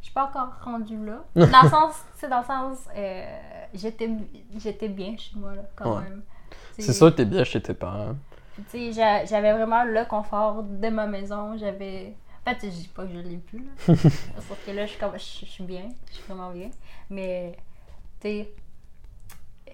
[0.00, 1.22] Je suis pas encore rendue là.
[1.36, 1.94] Dans le sens.
[2.14, 2.78] Tu sais, dans le sens.
[2.96, 3.24] euh,
[3.74, 4.10] j'étais
[4.58, 6.02] j'étais bien chez moi, là, quand Ouais.
[6.02, 6.22] même.
[6.78, 8.16] C'est ça, t'es bien chez tes parents.
[8.56, 11.56] Tu sais, j'avais vraiment le confort de ma maison.
[11.56, 12.14] J'avais.
[12.46, 13.94] En fait, je dis pas que je l'ai plus, là.
[13.96, 15.12] Sauf que là, je suis, comme...
[15.14, 15.88] je, je suis bien.
[16.08, 16.70] Je suis vraiment bien.
[17.08, 17.56] Mais,
[18.20, 18.54] tu sais.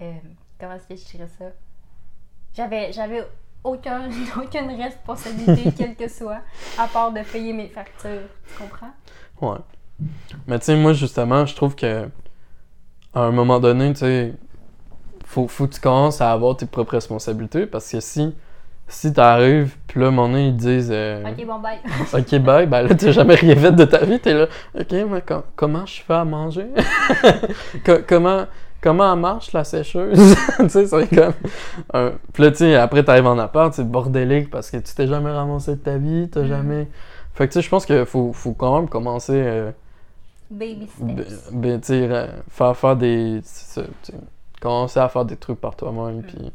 [0.03, 0.13] euh,
[0.61, 1.47] comment est-ce que je dirais ça?
[2.55, 3.25] J'avais, j'avais
[3.65, 4.09] aucun,
[4.43, 6.41] aucune responsabilité, quelle que soit,
[6.77, 8.29] à part de payer mes factures.
[8.47, 8.93] Tu comprends?
[9.41, 9.59] Ouais.
[10.47, 12.09] Mais tu sais, moi, justement, je trouve que
[13.15, 14.35] à un moment donné, tu sais,
[15.25, 18.35] faut, faut que tu commences à avoir tes propres responsabilités parce que si,
[18.89, 21.79] si t'arrives, puis là, donné, ils disent euh, Ok, bon, bye.
[22.15, 24.47] Ok, bye, ben là, t'as jamais rien fait de ta vie, t'es là.
[24.79, 26.67] Ok, mais com- comment je fais à manger?
[27.85, 28.47] Co- Comment.
[28.81, 30.37] Comment marche la sécheuse?
[30.59, 31.33] tu sais, c'est comme.
[31.93, 35.09] un- Puis là, tu sais, après, t'arrives en appart, c'est bordélique parce que tu t'es
[35.09, 36.47] jamais ramassé de ta vie, t'as Mm.
[36.47, 36.89] jamais.
[37.35, 39.33] Fait que, tu sais, je pense qu'il faut, faut quand même commencer.
[39.35, 39.71] euh,
[40.49, 41.51] Baby steps.
[41.53, 43.41] ben, tu sais, euh, faire, faire des.
[44.61, 46.53] commencer à faire des trucs par toi-même, puis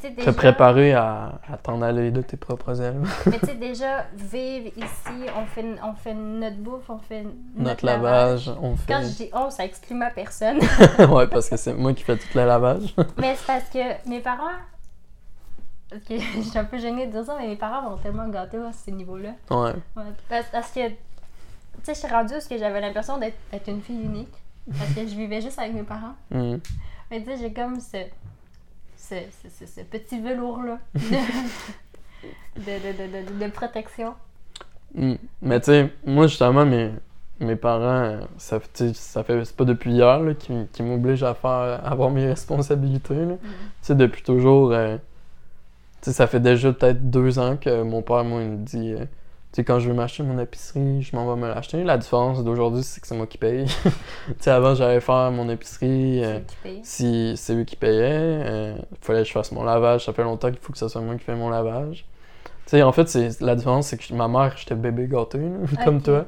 [0.00, 3.00] Sais, te déjà- préparer à, à t'en aller de tes propres ailes.
[3.26, 7.34] Mais tu sais, déjà, vivre ici, on fait, on fait notre bouffe, on fait notre,
[7.56, 9.24] Notre lavage, on Quand je fait.
[9.24, 10.58] dis on, ça exclut ma personne.
[11.10, 12.94] ouais, parce que c'est moi qui fais tout le lavage.
[13.18, 14.50] mais c'est parce que mes parents.
[15.88, 18.28] Parce que je suis un peu gênée de dire ça, mais mes parents m'ont tellement
[18.28, 19.30] gâté à ce niveau-là.
[19.50, 19.72] ouais.
[19.96, 20.94] Ouais, parce, parce que, tu
[21.84, 24.32] sais, je suis rendue est-ce que j'avais l'impression d'être d'être une fille unique.
[24.76, 26.14] Parce que je vivais juste avec mes parents.
[26.32, 26.56] Mm.
[27.10, 27.98] Mais tu sais, j'ai comme ce,
[29.08, 31.00] ce, ce, petit velours-là de,
[32.56, 34.14] de, de, de, de, de protection.
[34.94, 35.14] Mm.
[35.42, 36.90] Mais tu sais, moi justement, mes,
[37.40, 38.58] mes parents, euh, ça,
[38.94, 39.44] ça fait.
[39.44, 43.14] C'est pas depuis hier là, qu'ils qu'ils m'obligent à faire à avoir mes responsabilités.
[43.14, 43.34] là.
[43.42, 43.48] Tu
[43.82, 44.72] sais, depuis toujours.
[44.72, 44.96] euh,
[46.02, 48.92] tu sais, ça fait déjà peut-être deux ans que mon père, moi, il me dit.
[48.94, 49.04] euh,
[49.52, 51.82] sais, quand je veux m'acheter mon épicerie, je m'en vais me l'acheter.
[51.84, 53.66] La différence d'aujourd'hui, c'est que c'est moi qui paye.
[53.86, 56.24] tu sais, avant, j'allais faire mon épicerie.
[56.24, 56.40] euh,
[56.82, 60.04] si c'est eux qui payaient, il fallait que je fasse mon lavage.
[60.04, 62.04] Ça fait longtemps qu'il faut que ce soit moi qui fais mon lavage.
[62.66, 65.84] Tu sais, en fait, c'est la différence, c'est que ma mère, j'étais bébé gâté, là,
[65.84, 66.24] comme toi.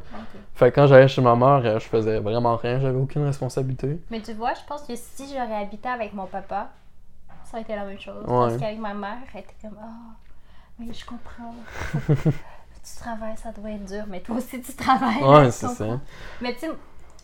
[0.54, 4.00] Fait que quand j'allais chez ma mère, euh, je faisais vraiment rien, j'avais aucune responsabilité.
[4.10, 6.70] Mais tu vois, je pense que si j'aurais habité avec mon papa,
[7.44, 8.24] ça aurait été la même chose.
[8.24, 8.48] Ouais.
[8.48, 10.14] Parce qu'avec ma mère, elle était comme Ah,
[10.78, 11.54] mais je comprends.
[12.84, 15.22] Tu travailles, ça doit être dur, mais toi aussi tu travailles.
[15.22, 16.00] Ouais, c'est ça.
[16.40, 16.70] Mais tu sais,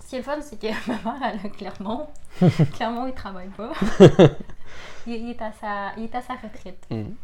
[0.02, 2.06] ce qui est le fun, c'est que ma mère, elle a Clermont.
[2.74, 3.72] Clermont, il travaille pas.
[5.06, 6.86] il, il est à sa, il est à sa retraite.
[6.90, 7.14] Mm.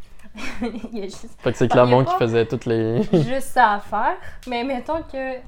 [0.92, 3.02] il y a juste, Fait que c'est Clermont qui faisait toutes les.
[3.12, 4.16] juste ça à faire.
[4.46, 5.38] Mais mettons que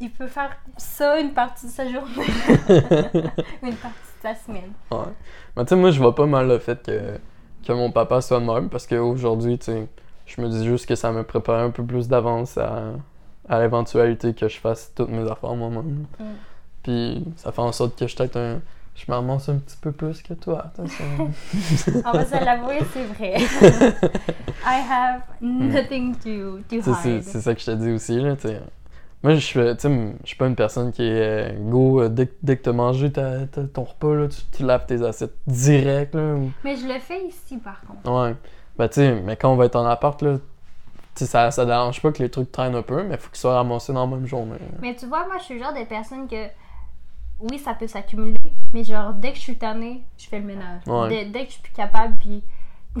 [0.00, 2.26] il peut faire ça une partie de sa journée,
[3.62, 4.72] une partie de sa semaine.
[4.90, 5.12] Ouais.
[5.56, 7.18] Mais tu sais, moi, je vois pas mal le fait que,
[7.66, 9.88] que mon papa soit de même parce qu'aujourd'hui, tu sais,
[10.26, 12.92] je me dis juste que ça me préparait un peu plus d'avance à,
[13.48, 16.06] à l'éventualité que je fasse toutes mes affaires moi-même.
[16.18, 16.24] Mm.
[16.82, 18.60] Puis ça fait en sorte que je peut-être un.
[18.94, 19.04] Je
[19.50, 20.66] un petit peu plus que toi.
[20.72, 21.04] attention.
[22.06, 23.34] On va se l'avouer, c'est vrai.
[24.64, 26.80] I have nothing to, to
[27.16, 27.22] hide.
[27.22, 28.36] c'est ça que je te dis aussi, là.
[29.22, 29.60] Moi, je suis,
[30.22, 32.72] je suis pas une personne qui est euh, go, euh, dès, que- dès que t'as
[32.72, 33.12] mangé
[33.46, 36.34] ta- ton repas, là, tu, tu laves tes assiettes direct, là.
[36.34, 38.10] ou- Mais je le fais ici, par contre.
[38.10, 38.34] Ouais.
[38.78, 40.36] Ben, tu sais, mais quand on va être en appart, là,
[41.14, 43.92] ça, ça dérange pas que les trucs traînent un peu, mais faut qu'ils soient ramassés
[43.92, 44.58] dans la même journée.
[44.58, 44.66] là.
[44.82, 46.46] Mais tu vois, moi, je suis le genre de personne que,
[47.40, 48.36] oui, ça peut s'accumuler,
[48.72, 50.82] mais genre, dès que je suis tannée, je fais le ménage.
[50.86, 51.08] Ouais.
[51.08, 52.42] Dès, dès que je suis plus capable, puis...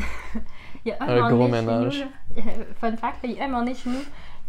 [0.84, 2.06] il y a un, Un moment gros donné chez ménage.
[2.36, 4.02] nous, là, fun fact, là, il y a un moment donné chez nous,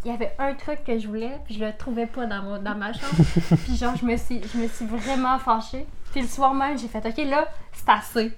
[0.04, 2.62] il y avait un truc que je voulais, puis je le trouvais pas dans, mon-
[2.62, 3.22] dans ma chambre.
[3.64, 5.86] puis genre, je me, suis, je me suis vraiment fâchée.
[6.12, 8.32] Puis le soir même, j'ai fait, OK, là, c'est assez.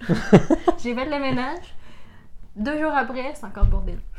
[0.82, 1.74] j'ai fait le ménage.
[2.56, 3.98] Deux jours après, c'est encore le bordel.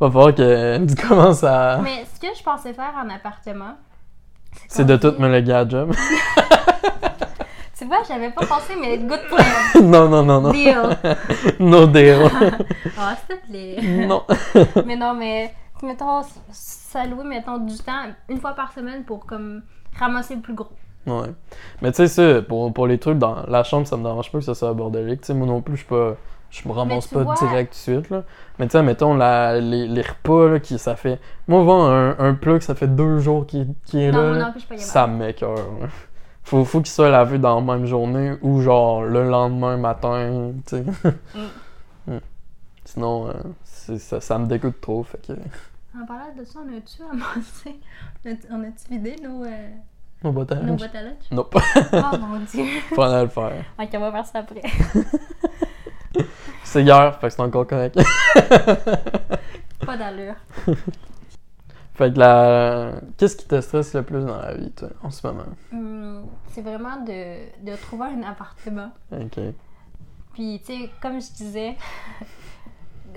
[0.00, 1.78] Va falloir que tu commences à.
[1.82, 3.76] Mais ce que je pensais faire en appartement,
[4.68, 5.94] C'est de tout me léguer à job.
[7.78, 9.44] Tu vois, j'avais pas pensé, mais good plan.
[9.82, 10.50] non, non, non, non.
[10.52, 10.98] Deal.
[11.60, 12.30] No deal.
[12.98, 14.06] Ah, s'il te plaît.
[14.06, 14.24] non.
[14.86, 16.22] Mais non, mais mettons,
[16.52, 19.62] s'allouer, mettons, du temps une fois par semaine pour comme
[19.98, 20.70] ramasser le plus gros.
[21.06, 21.28] Ouais.
[21.80, 24.38] Mais tu sais, ça, pour, pour les trucs dans la chambre, ça me dérange pas
[24.38, 25.20] que ça soit bordélique.
[25.22, 26.16] Tu sais, moi non plus, je suis pas.
[26.50, 28.24] Je me ramasse pas vois- direct tout de suite, là.
[28.58, 31.18] Mais tu sais, mettons, la, les, les repas, là, qui, ça fait...
[31.48, 34.38] Moi, voir un, un plat que ça fait deux jours qui, qui est Non, là,
[34.38, 35.56] non pas ça m'écoeure.
[35.80, 35.86] là.
[36.44, 40.76] Faut, faut qu'il soit lavé dans la même journée ou genre le lendemain matin, tu
[40.76, 40.84] sais.
[42.06, 42.18] Mm.
[42.84, 43.32] Sinon, euh,
[43.64, 45.32] ça, ça me dégoûte trop, fait que...
[45.98, 47.80] En parlant de ça, on a-tu amassé
[48.50, 49.68] On a-tu vidé nos, euh,
[50.24, 51.56] Nos bottes à nos lunch Nope.
[51.92, 52.64] Oh mon dieu.
[52.94, 53.64] Faudrait le faire.
[53.78, 54.62] Ok, on va faire ça après.
[56.64, 57.98] C'est hier, fait que c'est encore correct.
[59.86, 60.36] Pas d'allure.
[61.94, 62.92] Fait que la...
[63.18, 65.44] Qu'est-ce qui te stresse le plus dans la vie, toi, en ce moment?
[65.72, 68.90] Hum, c'est vraiment de, de trouver un appartement.
[69.12, 69.38] Ok.
[70.32, 71.76] Puis, tu sais, comme je disais,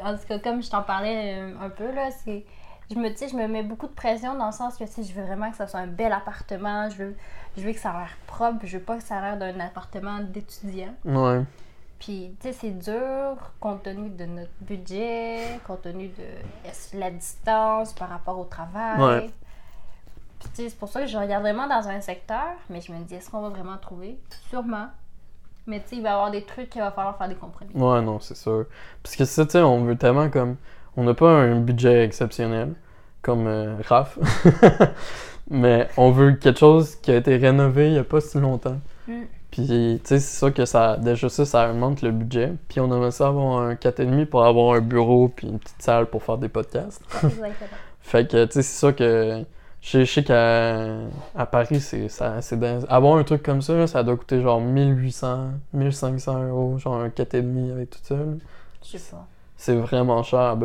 [0.04, 2.46] en tout cas, comme je t'en parlais euh, un peu, là, c'est.
[2.92, 5.24] Je me, je me mets beaucoup de pression dans le sens que, sais, je veux
[5.24, 7.16] vraiment que ça soit un bel appartement, je veux,
[7.58, 9.60] je veux que ça a l'air propre, je veux pas que ça a l'air d'un
[9.60, 10.94] appartement d'étudiant.
[11.04, 11.42] Ouais.
[12.00, 17.94] Puis, tu sais, c'est dur compte tenu de notre budget, compte tenu de la distance
[17.94, 19.02] par rapport au travail.
[19.02, 19.30] Ouais.
[20.40, 22.92] Puis, tu sais, c'est pour ça que je regarde vraiment dans un secteur, mais je
[22.92, 24.20] me dis, est-ce qu'on va vraiment trouver?
[24.50, 24.88] Sûrement.
[25.66, 27.74] Mais, tu sais, il va y avoir des trucs qu'il va falloir faire des compromis.
[27.74, 28.66] Ouais, non, c'est sûr.
[29.02, 30.58] Parce que ça, tu sais, on veut tellement comme.
[30.98, 32.74] On n'a pas un budget exceptionnel,
[33.22, 34.18] comme euh, Raph.
[35.50, 38.80] Mais on veut quelque chose qui a été rénové il n'y a pas si longtemps.
[39.08, 39.24] Mm.
[39.52, 42.54] Puis, tu sais, c'est sûr que ça, déjà ça, ça augmente le budget.
[42.68, 46.08] Puis, on aimerait ça avoir un 4,5 pour avoir un bureau puis une petite salle
[46.08, 47.02] pour faire des podcasts.
[47.24, 47.70] Exactement.
[48.02, 49.44] Fait que, tu sais, c'est sûr que.
[49.82, 50.98] Je sais- qu'à
[51.36, 52.84] à Paris, c'est ça, c'est dingue.
[52.90, 57.10] Avoir un truc comme ça, là, ça doit coûter genre 1800, 1500 euros, genre un
[57.10, 58.16] 4,5 avec tout ça.
[58.84, 59.28] Je sais pas.
[59.58, 60.58] C'est vraiment cher.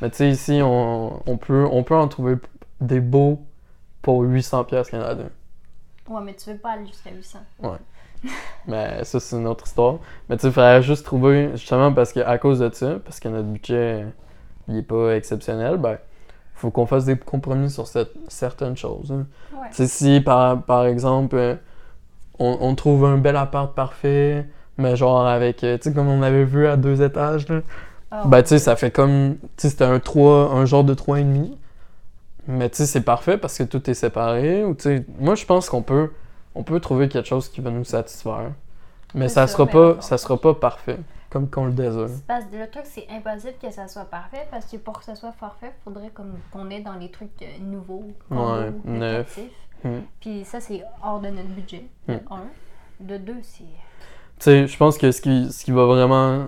[0.00, 2.36] Mais tu sais, ici, on, on, peut, on peut en trouver
[2.80, 3.40] des beaux
[4.02, 5.30] pour 800 pièces canadiens.
[6.08, 7.38] Ouais, mais tu veux pas aller jusqu'à 800.
[8.66, 9.96] Mais ça, c'est une autre histoire.
[10.28, 13.20] Mais tu sais, il faudrait juste trouver, justement, parce que à cause de ça, parce
[13.20, 14.06] que notre budget,
[14.68, 15.98] il est pas exceptionnel, ben,
[16.54, 19.12] faut qu'on fasse des compromis sur cette- certaines choses.
[19.12, 19.26] hein.
[19.52, 19.68] Ouais.
[19.70, 21.58] Tu sais, si par, par exemple,
[22.38, 24.46] on, on trouve un bel appart parfait,
[24.78, 27.60] mais genre avec, euh, tu sais, comme on avait vu à deux étages, là,
[28.22, 29.36] Ah, ben, tu sais, ça fait comme.
[29.56, 31.52] Tu sais, c'était un 3, un genre de 3,5.
[32.46, 34.64] Mais tu sais, c'est parfait parce que tout est séparé.
[34.64, 36.10] Ou tu sais, moi, je pense qu'on peut,
[36.54, 38.52] on peut trouver quelque chose qui va nous satisfaire.
[39.14, 40.98] Mais ça ça, sera mais pas, ça sera pas parfait,
[41.30, 42.08] comme qu'on le désire.
[42.26, 45.14] Parce que le truc, c'est impossible que ça soit parfait parce que pour que ça
[45.14, 49.38] soit parfait, il faudrait comme qu'on est dans les trucs euh, nouveaux, Ouais, neuf.
[49.84, 50.00] Hmm.
[50.20, 51.84] Puis ça, c'est hors de notre budget.
[52.08, 52.18] De Hmm.
[52.30, 52.44] un.
[53.00, 53.62] De deux, c'est.
[53.64, 53.70] Tu
[54.40, 56.46] sais, je pense que ce qui, ce qui va vraiment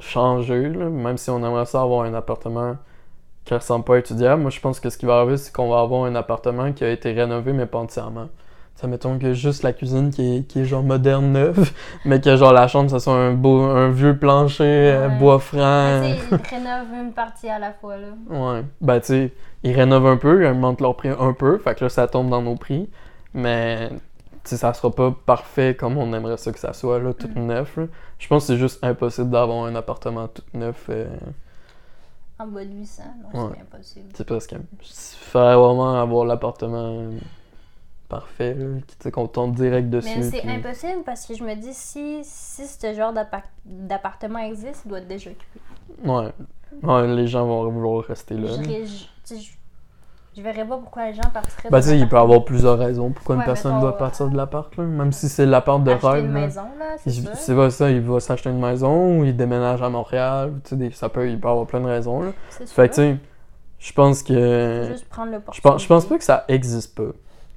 [0.00, 2.76] changer, là, même si on aimerait ça avoir un appartement
[3.44, 5.68] qui ressemble pas à étudiable, moi je pense que ce qui va arriver, c'est qu'on
[5.70, 8.28] va avoir un appartement qui a été rénové, mais pas entièrement.
[8.74, 11.70] Ça mettons que juste la cuisine qui est, qui est genre moderne neuve,
[12.04, 15.18] mais que genre la chambre, ça soit un beau, un vieux plancher, euh, Ouais.
[15.18, 16.02] bois franc.
[16.30, 18.08] Ils rénovent une partie à la fois, là.
[18.28, 18.64] Ouais.
[18.82, 19.32] Ben, tu sais,
[19.62, 22.28] ils rénovent un peu, ils augmentent leur prix un peu, fait que là, ça tombe
[22.28, 22.90] dans nos prix.
[23.32, 23.88] Mais,
[24.50, 27.76] sais, ça sera pas parfait comme on aimerait ça que ça soit, là, tout neuf.
[27.76, 27.86] là.
[28.18, 30.86] Je pense que c'est juste impossible d'avoir un appartement tout neuf.
[30.90, 31.06] euh,
[32.38, 33.02] En bas de 800,
[33.34, 33.50] non, Ouais.
[33.54, 34.08] c'est impossible.
[34.14, 34.52] c'est presque.
[34.52, 34.86] Il
[35.20, 37.08] faudrait vraiment avoir l'appartement
[38.08, 40.08] parfait, là, qu'on tombe direct dessus.
[40.16, 44.38] Mais c'est puis- impossible parce que je me dis, si, si ce genre d'appart- d'appartement
[44.38, 45.60] existe, il doit être déjà occupé.
[46.04, 46.28] Ouais.
[46.82, 48.48] Ouais, les gens vont vouloir rester là.
[48.62, 49.50] Je, je,
[50.36, 52.78] je verrais pas pourquoi les gens partiraient dans tu sais, il peut y avoir plusieurs
[52.78, 54.84] raisons pourquoi une personne mettons, doit euh, partir de l'appart, là.
[54.84, 56.24] Même si c'est l'appart de acheter rêve.
[56.26, 56.40] une là.
[56.40, 57.10] maison, là, c'est.
[57.34, 60.52] C'est pas ça, il va s'acheter une maison ou il déménage à Montréal.
[60.64, 62.22] Tu sais, ça peut, il peut avoir plein de raisons.
[62.22, 62.32] Là.
[62.50, 62.66] Sûr.
[62.68, 63.16] Fait que, tu sais,
[63.78, 64.88] je pense Faut que.
[64.90, 67.12] juste prendre le Je pense, je pense pas que ça existe pas.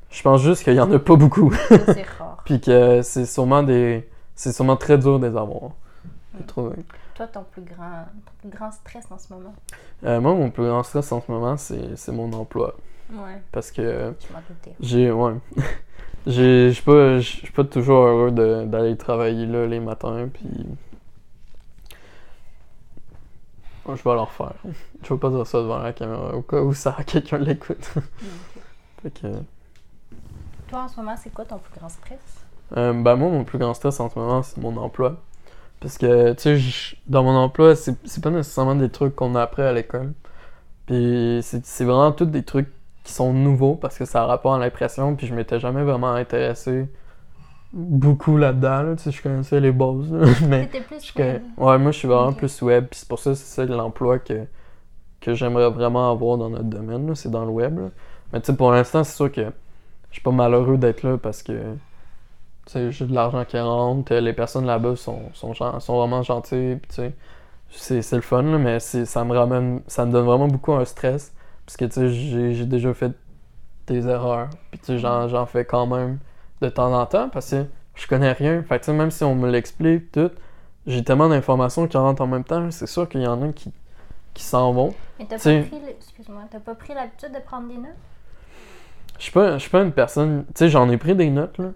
[0.09, 1.53] Je pense juste qu'il y en a pas beaucoup.
[1.69, 2.41] C'est rare.
[2.45, 4.09] Puis que c'est sûrement des.
[4.35, 5.71] C'est sûrement très dur de les avoir.
[6.39, 6.75] J'ai trouvé.
[7.15, 9.53] Toi, ton plus grand, ton plus grand stress en ce moment?
[10.05, 12.75] Euh, moi, mon plus grand stress en ce moment, c'est c'est mon emploi.
[13.11, 14.75] Ouais, Parce que je m'en doutais.
[14.79, 15.11] j'ai.
[15.11, 15.33] Ouais.
[16.27, 20.27] J'ai- Je suis pas, je suis pas toujours heureux de- d'aller travailler là les matins.
[20.31, 20.47] Puis.
[23.85, 24.53] Oh, je vais le refaire.
[25.03, 27.89] Je veux pas dire ça devant la caméra au cas où ça quelqu'un l'écoute.
[29.01, 29.27] fait que.
[30.67, 32.19] Toi, en ce moment, c'est quoi ton plus grand stress?
[32.77, 35.15] Euh, ben moi, mon plus grand stress en ce moment, c'est mon emploi.
[35.79, 39.61] Parce que, tu sais, dans mon emploi, c'est pas nécessairement des trucs qu'on a appris
[39.61, 40.13] à l'école.
[40.85, 42.69] Puis c'est vraiment tous des trucs
[43.03, 45.15] qui sont nouveaux parce que ça a rapport à l'impression.
[45.15, 46.89] Puis je m'étais jamais vraiment intéressé
[47.71, 48.81] beaucoup là-dedans.
[48.83, 48.95] là.
[48.95, 50.11] Tu sais, je connaissais les bases.
[50.11, 51.41] là, mais plus je web.
[51.57, 52.87] Ouais, moi, je suis vraiment plus web.
[52.87, 54.45] Puis c'est pour ça que c'est ça l'emploi que,
[55.21, 57.13] que j'aimerais vraiment avoir dans notre domaine.
[57.15, 57.79] C'est dans le web.
[57.79, 57.89] là.
[58.33, 61.43] Mais tu sais, pour l'instant, c'est sûr que je suis pas malheureux d'être là parce
[61.43, 61.53] que
[62.71, 64.13] sais, j'ai de l'argent qui rentre.
[64.15, 66.77] Les personnes là-bas sont, sont, sont vraiment gentilles.
[66.77, 67.13] Puis tu sais,
[67.71, 69.81] c'est c'est le fun, là, mais c'est- ça me ramène.
[69.87, 71.33] Ça me donne vraiment beaucoup un stress.
[71.65, 73.13] Parce que tu sais, j'ai j'ai déjà fait
[73.87, 74.49] des erreurs.
[74.71, 76.19] Puis tu sais, j'en j'en fais quand même
[76.61, 77.65] de temps en temps parce que
[77.95, 78.63] je connais rien.
[78.63, 80.31] Fait que même si on me l'explique tout,
[80.87, 82.69] j'ai tellement d'informations qui rentrent en même temps.
[82.71, 83.71] C'est sûr qu'il y en a qui,
[84.33, 84.93] qui s'en vont.
[85.19, 87.91] Mais t'as pas pris, le- excuse-moi, t'as pas pris l'habitude de prendre des notes?
[89.17, 90.45] Je suis pas, pas une personne.
[90.47, 91.71] Tu sais, j'en ai pris des notes, là.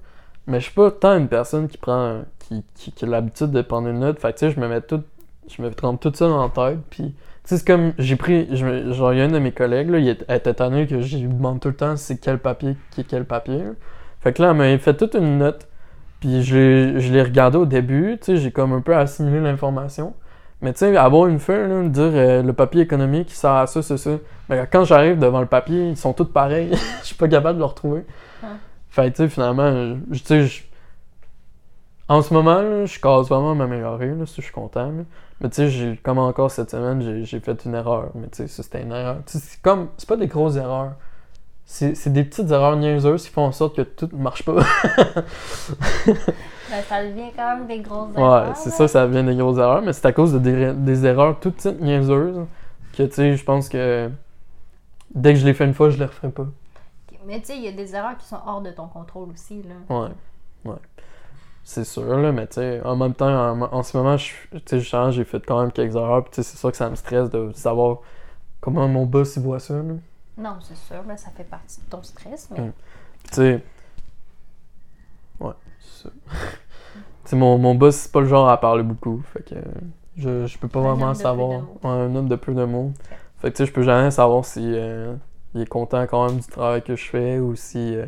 [0.48, 2.22] Mais je suis pas tant une personne qui prend.
[2.40, 4.20] qui, qui, qui a l'habitude de prendre une note.
[4.20, 5.04] Fait que tu sais, je me mets tout.
[5.48, 6.80] Je me trempe tout ça en tête.
[6.90, 7.94] Puis, c'est comme.
[7.98, 8.48] J'ai pris.
[8.52, 11.60] je il y a un de mes collègues, là, il était étonné que je demande
[11.60, 13.64] tout le temps c'est quel papier qui est quel papier.
[14.22, 15.68] Fait que là, elle m'a fait toute une note.
[16.20, 20.14] Puis je je l'ai regardé au début, tu sais, j'ai comme un peu assimilé l'information.
[20.62, 23.98] Mais tu sais, avoir une feuille, là, dire euh, le papier économique, à ça, c'est
[23.98, 24.12] ça.
[24.48, 26.70] Mais quand j'arrive devant le papier, ils sont tous pareils.
[27.02, 28.06] Je suis pas capable de le retrouver.
[28.98, 29.06] Ouais.
[29.06, 30.64] Fait tu sais, finalement, je- tu sais,
[32.10, 34.88] en ce moment, je casse vraiment m'améliorer, là, si je suis content.
[34.88, 35.04] là.
[35.42, 38.10] Mais tu sais, j'ai- comme encore cette semaine, j'ai- fait une erreur.
[38.16, 39.18] Mais tu sais, c'était une erreur.
[39.26, 40.94] Tu sais, c'est comme, c'est pas des grosses erreurs.
[41.66, 44.54] C'est c'est des petites erreurs niaiseuses qui font en sorte que tout ne marche pas.
[46.06, 48.76] Ben, ça devient quand même des grosses Ouais, erreurs, c'est là.
[48.76, 51.56] ça, ça devient des grosses erreurs, mais c'est à cause de des, des erreurs toutes
[51.56, 52.46] petites niaiseuses
[52.98, 54.10] que, tu sais, je pense que
[55.16, 56.48] dès que je l'ai fait une fois, je les referai pas.
[57.26, 59.64] Mais tu sais, il y a des erreurs qui sont hors de ton contrôle aussi,
[59.64, 59.76] là.
[59.96, 60.10] Ouais,
[60.66, 60.78] ouais.
[61.64, 64.34] C'est sûr, là, mais tu sais, en même temps, en, en ce moment, je
[64.72, 66.96] justement, j'ai fait quand même quelques erreurs, puis tu sais, c'est sûr que ça me
[66.96, 68.00] stresse de savoir
[68.60, 69.94] comment mon boss, il voit ça, là.
[70.38, 72.60] Non, c'est sûr, là, ça fait partie de ton stress, mais...
[72.60, 72.72] Mm.
[73.24, 73.64] Puis tu sais,
[75.40, 76.10] ouais, c'est ça.
[76.34, 79.56] tu sais, mon, mon boss, c'est pas le genre à parler beaucoup, fait que
[80.18, 81.62] je, je peux pas Un vraiment savoir.
[81.84, 82.92] Ouais, un homme de peu de mots.
[83.40, 85.16] Fait que tu sais, je peux jamais savoir si euh,
[85.56, 88.06] il est content quand même du travail que je fais ou si euh,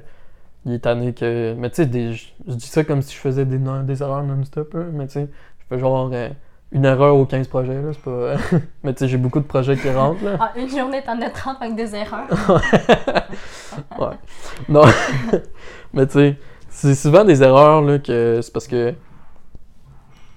[0.65, 1.53] il est tanné que.
[1.57, 4.23] Mais tu sais, des- je dis ça comme si je faisais des, non- des erreurs
[4.23, 5.29] non-stop, mais tu sais,
[5.59, 6.29] je fais genre euh,
[6.71, 8.35] une erreur aux 15 projets, là, c'est pas.
[8.83, 10.37] mais tu sais, j'ai beaucoup de projets qui rentrent, là.
[10.39, 12.27] Ah, une journée, t'en as 30 avec des erreurs.
[13.99, 14.15] ouais.
[14.69, 14.81] Non.
[15.93, 16.37] Mais tu sais,
[16.69, 18.93] c'est souvent des erreurs là, que c'est parce que.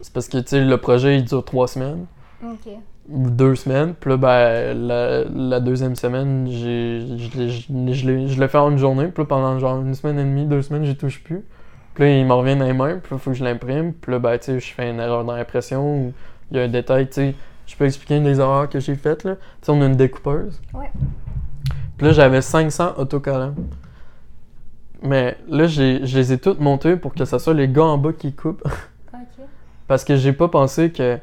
[0.00, 2.06] C'est parce que tu sais, le projet il dure trois semaines
[2.44, 2.68] OK.
[3.08, 3.94] Deux semaines.
[3.98, 8.06] Puis là, ben, la, la deuxième semaine, j'ai, je,
[8.40, 9.06] l'ai- fait en une journée.
[9.08, 11.44] Puis là, pendant genre une semaine et demie, deux semaines, j'y touche plus.
[11.94, 12.98] Puis là, il m'en revient dans les mains.
[13.02, 13.92] Puis là, il faut que je l'imprime.
[13.92, 16.12] Puis là, ben, tu sais, je fais une erreur dans l'impression ou
[16.50, 17.34] il y a un détail, tu sais.
[17.66, 19.34] Je peux expliquer une des erreurs que j'ai faites, là.
[19.34, 20.60] Tu sais, on a une découpeuse.
[20.72, 20.90] Ouais.
[21.98, 23.54] Puis là, j'avais 500 autocollants.
[25.02, 27.98] Mais là, j'ai- je les ai toutes montées pour que ce soit les gars en
[27.98, 28.64] bas qui coupent.
[29.12, 29.20] OK.
[29.86, 31.18] Parce que j'ai pas pensé que.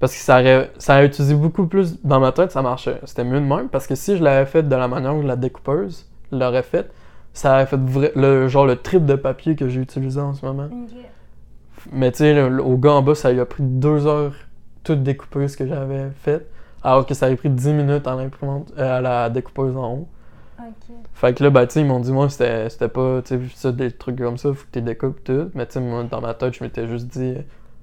[0.00, 2.02] Parce que ça aurait, ça aurait utilisé beaucoup plus.
[2.02, 2.98] Dans ma tête, ça marchait.
[3.04, 3.68] C'était mieux de même.
[3.68, 6.90] Parce que si je l'avais fait de la manière où la découpeuse l'aurait fait,
[7.34, 10.44] ça aurait fait vrai- le, genre le triple de papier que j'ai utilisé en ce
[10.44, 10.68] moment.
[11.92, 14.32] Mais tu sais, au gars en bas, ça lui a pris deux heures
[14.82, 16.46] toute découper ce que j'avais fait.
[16.82, 20.08] Alors que ça avait pris 10 minutes à l'imprimante, euh, à la découpeuse en haut.
[21.12, 23.90] Fait que là, bah, tu sais, ils m'ont dit, moi, c'était pas, tu sais, des
[23.92, 25.50] trucs comme ça, faut que tu découpes tout.
[25.54, 27.34] Mais tu sais, moi, dans ma tête, je m'étais juste dit,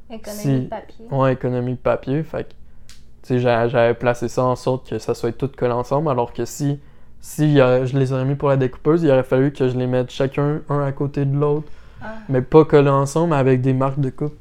[0.09, 1.05] Économie Si- de papier.
[1.11, 2.23] ouais, économie de papier.
[2.23, 5.73] Fait que, tu sais, j'a- j'avais placé ça en sorte que ça soit tout collé
[5.73, 6.09] ensemble.
[6.09, 6.79] Alors que si,
[7.19, 10.09] si je les aurais mis pour la découpeuse, il aurait fallu que je les mette
[10.11, 11.67] chacun un à côté de l'autre,
[12.01, 14.37] Ah, mais pas collés ensemble, mais avec des marques de coupe.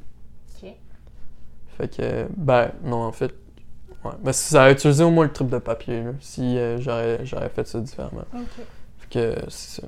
[0.63, 0.69] OK.
[1.77, 3.33] Fait que, ben, non, en fait,
[4.05, 4.11] ouais.
[4.23, 7.49] Ben, ça aurait utilisé au moins le triple de papier, là, si euh, j'aurais j'aurais
[7.49, 8.25] fait ça différemment.
[8.33, 8.63] OK.
[8.99, 9.87] Fait que, c'est ça.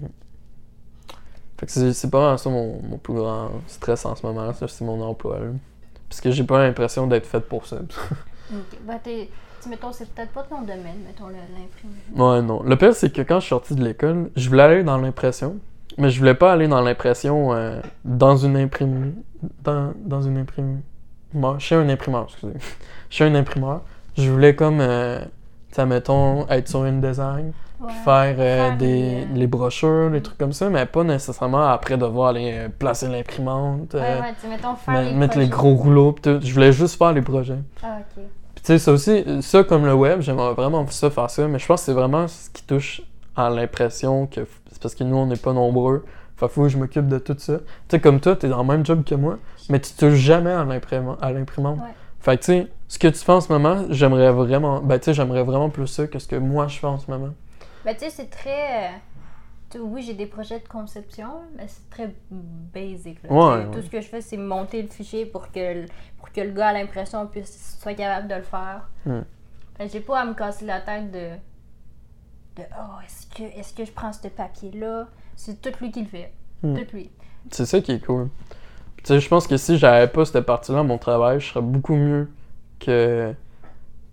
[0.00, 0.06] Mm.
[0.06, 1.16] Fait
[1.53, 5.00] que c'est pas vraiment ça mon, mon plus grand stress en ce moment, c'est mon
[5.02, 5.46] emploi, là.
[6.08, 7.76] Parce que j'ai pas l'impression d'être fait pour ça.
[8.52, 8.78] OK.
[8.86, 9.28] Ben, t'es...
[9.68, 12.12] mettons, c'est peut-être pas ton domaine, mettons, l'imprimerie.
[12.14, 12.62] ouais, non.
[12.62, 15.56] Le pire, c'est que quand je suis sorti de l'école, je voulais aller dans l'impression,
[15.98, 19.14] mais je voulais pas aller dans l'impression euh, dans une imprimerie.
[19.62, 20.82] Dans, dans une imprimerie.
[21.32, 22.54] Moi, chez un imprimeur, excusez.
[23.10, 23.82] chez un imprimeur.
[24.16, 25.18] Je voulais comme, euh,
[25.84, 27.52] mettons, être sur une design,
[27.84, 27.92] Ouais.
[27.92, 31.04] puis faire, euh, Faire des, les, euh, les brochures, les trucs comme ça, mais pas
[31.04, 35.74] nécessairement après devoir aller euh, placer l'imprimante, Ouais, ouais, mettons, faire les mettre les gros
[35.74, 36.38] rouleaux, pis tout.
[36.42, 37.58] Je voulais juste faire les projets.
[37.82, 38.22] Ah, OK.
[38.54, 41.58] Puis tu sais, ça aussi, ça comme le web, j'aimerais vraiment ça faire ça, mais
[41.58, 43.02] je pense que c'est vraiment ce qui touche
[43.36, 46.04] à l'impression que c'est parce que nous, on n'est pas nombreux.
[46.36, 47.58] Fait faut que je m'occupe de tout ça.
[47.58, 50.50] Tu sais, comme toi, t'es dans le même job que moi, mais tu touches jamais
[50.50, 51.18] à l'imprimante.
[51.22, 51.78] À l'imprimante.
[51.78, 51.94] Ouais.
[52.20, 55.06] Fait que tu sais, ce que tu fais en ce moment, j'aimerais vraiment, ben tu
[55.06, 57.34] sais, j'aimerais vraiment plus ça que ce que moi je fais en ce moment.
[57.84, 58.92] Ben, tu sais, c'est très.
[59.74, 63.22] euh, Oui, j'ai des projets de conception, mais c'est très basic.
[63.24, 63.32] là.
[63.32, 63.74] Ouais, Tu sais, ouais.
[63.74, 65.86] Tout ce que je fais, c'est monter le fichier pour que, le-
[66.18, 68.88] pour que le gars à l'impression puisse soit capable de le faire.
[69.92, 71.30] J'ai pas à me casser la tête de.
[72.56, 75.08] de oh, est-ce que, est que je prends ce papier-là?
[75.36, 76.32] C'est tout lui qui le fait.
[76.62, 76.74] Hmm.
[76.76, 77.10] Tout lui.
[77.50, 78.30] C'est ça qui est cool.
[78.98, 81.60] Tu sais, je pense que si j'avais pas cette partie-là à mon travail, je serais
[81.60, 82.30] beaucoup mieux
[82.78, 83.34] que,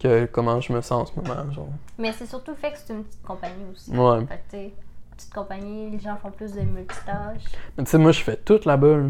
[0.01, 1.51] que comment je me sens en ce moment.
[1.51, 1.67] Genre.
[1.97, 3.91] Mais c'est surtout le fait que c'est une petite compagnie aussi.
[3.91, 4.25] Ouais.
[4.25, 4.41] Fait
[4.71, 7.43] que, petite compagnie, les gens font plus de multitâches.
[7.77, 8.97] Mais tu sais, moi, je fais tout là-bas.
[8.97, 9.09] là.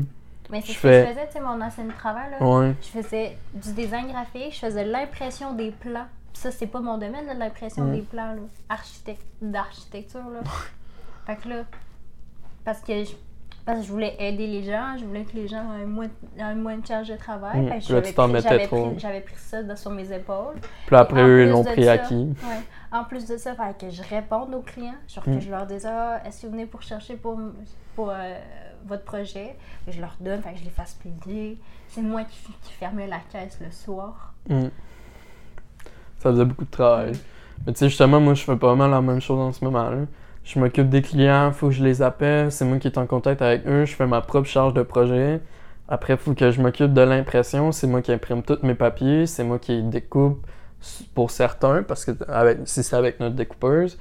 [0.49, 2.45] Mais c'est Je ce que fais- je faisais, tu sais, mon ancien travail, là.
[2.45, 2.75] Ouais.
[2.81, 6.07] Je faisais du design graphique, je faisais l'impression des plans.
[6.33, 7.91] Puis ça, c'est pas mon domaine, là, l'impression Mm.
[7.93, 8.41] des plans, là.
[8.69, 10.41] Architecte, d'architecture, là.
[11.25, 11.63] fait que là,
[12.65, 13.15] parce que je-
[13.65, 16.07] Parce que je voulais aider les gens, je voulais que les gens aient moins,
[16.37, 17.59] aient moins de charge de travail.
[17.61, 17.69] Mm.
[17.69, 18.89] Là, j'avais tu t'en pris- mettais j'avais trop.
[18.91, 20.55] pris- J'avais pris ça sur mes épaules.
[20.87, 22.33] Puis après, eux, ils l'ont pris ça- acquis.
[22.43, 22.61] Ouais.
[22.91, 24.95] En plus de ça, fallait que je réponde aux clients.
[25.07, 25.35] Genre Mm.
[25.35, 27.39] que je leur dise Ah, est-ce que vous venez pour chercher pour,
[27.95, 28.37] pour euh,
[28.87, 29.55] votre projet?
[29.87, 30.95] Et je leur donne, fait que je les fasse
[31.25, 31.57] payer.
[31.87, 34.33] C'est moi qui, qui fermais la caisse le soir.
[34.49, 34.67] Mm.
[36.17, 37.11] Ça faisait beaucoup de travail.
[37.65, 39.89] Mais tu sais, justement, moi, je fais pas mal la même chose en ce moment.
[40.43, 43.41] Je m'occupe des clients, faut que je les appelle, c'est moi qui est en contact
[43.41, 45.39] avec eux, je fais ma propre charge de projet.
[45.87, 49.43] Après, faut que je m'occupe de l'impression, c'est moi qui imprime tous mes papiers, c'est
[49.43, 50.45] moi qui découpe
[51.13, 53.97] pour certains, parce que avec, si c'est avec notre découpeuse,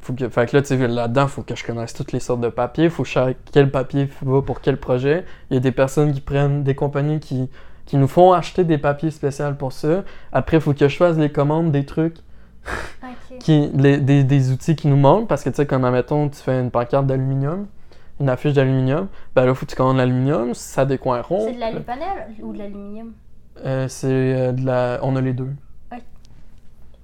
[0.00, 2.40] faut que, fait que là, tu sais, là-dedans, faut que je connaisse toutes les sortes
[2.40, 5.24] de papiers, faut que je sache quel papier va pour quel projet.
[5.50, 7.50] Il y a des personnes qui prennent, des compagnies qui,
[7.84, 10.04] qui nous font acheter des papiers spéciaux pour ça.
[10.32, 12.16] Après, faut que je fasse les commandes des trucs
[13.38, 16.36] Qui, les- des, des outils qui nous manquent parce que tu sais, comme admettons, tu
[16.38, 17.66] fais une pancarte d'aluminium,
[18.20, 21.46] une affiche d'aluminium, ben là, faut que tu commandes l'aluminium, ça des coins ronds.
[21.46, 23.12] C'est de l'alupanel ou de l'aluminium?
[23.64, 24.98] Euh, c'est euh, de la.
[25.02, 25.50] On a les deux,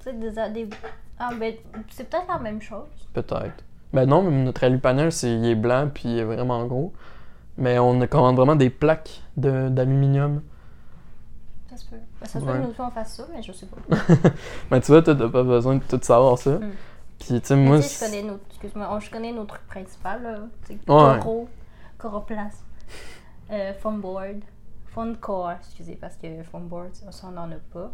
[0.00, 0.68] C'est des, des.
[1.18, 1.54] Ah, ben,
[1.90, 2.86] c'est peut-être la même chose.
[3.14, 3.64] peut-être.
[3.92, 6.92] Ben non, mais notre alupanel, c'est, il est blanc puis il est vraiment gros.
[7.56, 10.42] Mais on commande vraiment des plaques de- d'aluminium.
[11.70, 11.96] Ça se peut.
[12.28, 12.52] Ça se Ouais.
[12.52, 13.96] peut que nous aussi on fasse ça, mais je sais pas.
[14.70, 16.52] Mais tu vois, toi, t'as pas besoin de tout savoir ça.
[16.58, 16.70] Mm.
[17.18, 17.78] Puis tu sais, moi.
[17.80, 20.38] tu je connais nos, excuse-moi, on- je connais nos trucs principaux, là.
[20.66, 21.18] Tu Ouais.
[21.20, 21.48] Coro,
[21.98, 22.64] Coroplast,
[23.50, 23.72] euh,
[25.60, 27.90] excusez, parce que Foamboard, ça, on n'en a pas.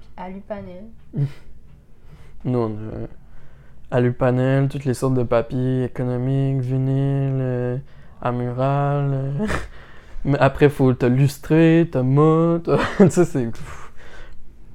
[0.00, 0.84] Puis Alupanel.
[2.44, 7.78] Nous, on a alupanel, toutes les sortes de papiers économiques, vinyle, euh,
[8.22, 9.46] amural.
[10.26, 12.58] Mais après, faut te lustrer, te mot.
[12.98, 13.48] tu sais, c'est.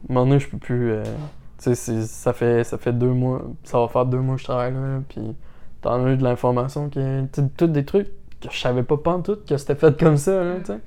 [0.10, 0.91] moment donné, je peux plus.
[0.93, 1.04] euh,
[1.62, 3.41] Tu sais, ça fait, ça fait deux mois.
[3.64, 5.02] Ça va faire deux mois que je travaille là.
[5.10, 5.36] Puis
[5.82, 6.99] t'en as eu de l'information qui.
[7.34, 8.08] Tu sais, tous des trucs
[8.41, 10.80] que je savais pas pantoute que c'était fait comme ça, là, tu sais.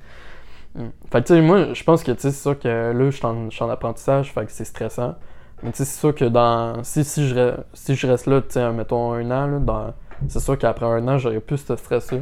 [0.75, 0.89] Mm.
[1.11, 3.15] Fait que, tu sais, moi, je pense que, tu sais, c'est sûr que là, je
[3.15, 3.25] suis
[3.63, 5.15] en, apprentissage, fait que c'est stressant.
[5.63, 6.83] Mais tu sais, c'est sûr que dans.
[6.83, 9.93] Si, si, je, re- si je reste là, tu sais, mettons un an, là, dans...
[10.27, 12.19] c'est sûr qu'après un an, j'aurais plus ce stress-là.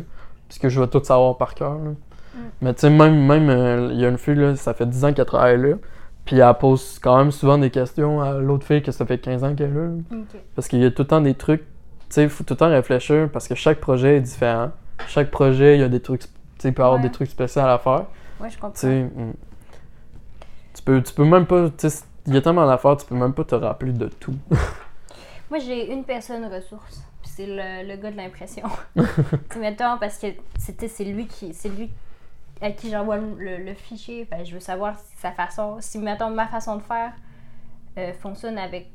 [0.49, 1.75] Puisque je vais tout savoir par cœur.
[1.75, 1.91] là.
[2.61, 5.05] Mais tu sais, même, même euh, il y a une fille, là, ça fait 10
[5.05, 5.75] ans qu'elle travaille là.
[6.25, 9.43] Puis elle pose quand même souvent des questions à l'autre fille que ça fait 15
[9.43, 9.89] ans qu'elle est là.
[10.55, 11.61] Parce qu'il y a tout le temps des trucs.
[11.61, 11.65] Tu
[12.09, 14.71] sais, il faut tout le temps réfléchir parce que chaque projet est différent.
[15.07, 16.21] Chaque projet, il y a des trucs.
[16.21, 16.27] Tu
[16.59, 17.03] sais, il peut y avoir Ouais.
[17.07, 18.05] des trucs spéciaux à faire.
[18.39, 18.71] Ouais, je comprends.
[18.79, 19.33] Tu mm.
[20.75, 21.69] tu peux, tu peux même pas.
[21.77, 24.35] tu sais, Il y a tellement d'affaires, tu peux même pas te rappeler de tout.
[25.49, 27.03] Moi, j'ai une personne ressource.
[27.23, 28.63] C'est le, le gars de l'impression.
[29.59, 30.27] mettons, parce que
[30.57, 31.89] c'était c'est lui qui c'est lui
[32.63, 34.27] à qui j'envoie le, le- le fichier.
[34.43, 37.13] Je veux savoir si sa façon, si mettons ma façon de faire
[37.97, 38.89] euh, fonctionne avec.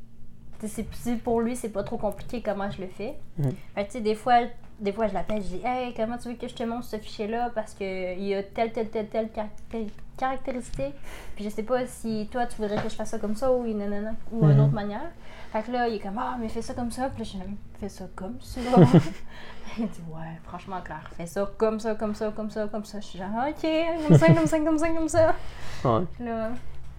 [0.59, 3.15] c'est- Si pour lui c'est pas trop compliqué comment je le fais.
[3.37, 3.51] Mhm.
[3.75, 4.39] Fait que, tu sais, des fois,
[4.79, 6.97] des fois je l'appelle, je dis Hey, comment tu veux que je te montre ce
[6.97, 7.51] fichier-là?
[7.55, 9.87] Parce que il y a telle, telle, telle, telle caracté-
[10.19, 10.95] caractéristique.
[11.35, 13.65] Puis je sais pas si toi tu voudrais que je fasse ça comme ça ou
[13.65, 14.63] nanana, ou d'une Mhm.
[14.65, 15.09] autre manière.
[15.51, 17.09] Fait que là, il est comme Ah, mais fais ça comme ça.
[17.09, 18.59] Puis là, je fais ça comme ça.
[19.77, 22.99] il dit Ouais, franchement, clair, fais ça comme ça, comme ça, comme ça, comme ça.
[22.99, 25.35] Je suis genre Ok, comme ça, comme ça, comme ça, comme ça.
[25.85, 26.05] Ouais.
[26.19, 26.49] Là,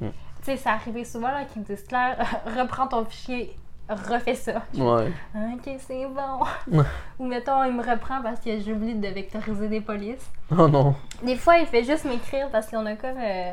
[0.01, 0.07] Mm.
[0.09, 2.17] tu sais, ça arrivait souvent là qu'ils me disent Claire,
[2.59, 3.55] reprends ton fichier,
[3.95, 4.63] refais ça.
[4.75, 5.13] Ouais.
[5.55, 6.83] Ok, c'est bon.
[7.19, 10.31] Ou mettons, il me reprend parce que j'ai oublié de vectoriser des polices.
[10.51, 10.95] Oh non.
[11.23, 13.53] Des fois, il fait juste m'écrire parce qu'on a comme, euh,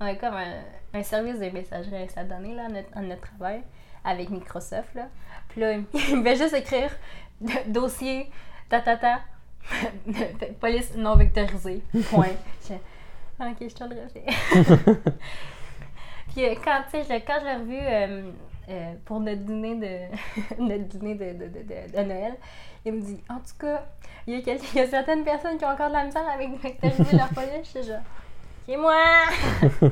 [0.00, 3.62] on a comme un, un service de messagerie instantanée là, à, notre, à notre travail
[4.04, 4.94] avec Microsoft.
[4.94, 5.06] Là.
[5.48, 5.80] Puis là, il
[6.16, 6.90] me- fait juste écrire
[7.66, 8.30] dossier,
[8.68, 9.20] ta ta ta,
[10.60, 11.82] police non vectorisée.
[12.10, 12.26] Point.
[12.68, 12.74] Je-
[13.44, 15.12] ok, je te le refais.
[16.34, 18.30] Puis euh, quand, tu sais, je- quand je l'ai revu euh,
[18.68, 22.34] euh, pour notre dîner de, notre dîner de, de, de, Noël,
[22.84, 23.82] il me dit En tout cas,
[24.26, 26.28] il y, a quelques- il y a certaines personnes qui ont encore de la misère
[26.32, 27.50] avec vectoriser leur police.
[27.64, 28.00] Je suis genre
[28.66, 28.94] C'est moi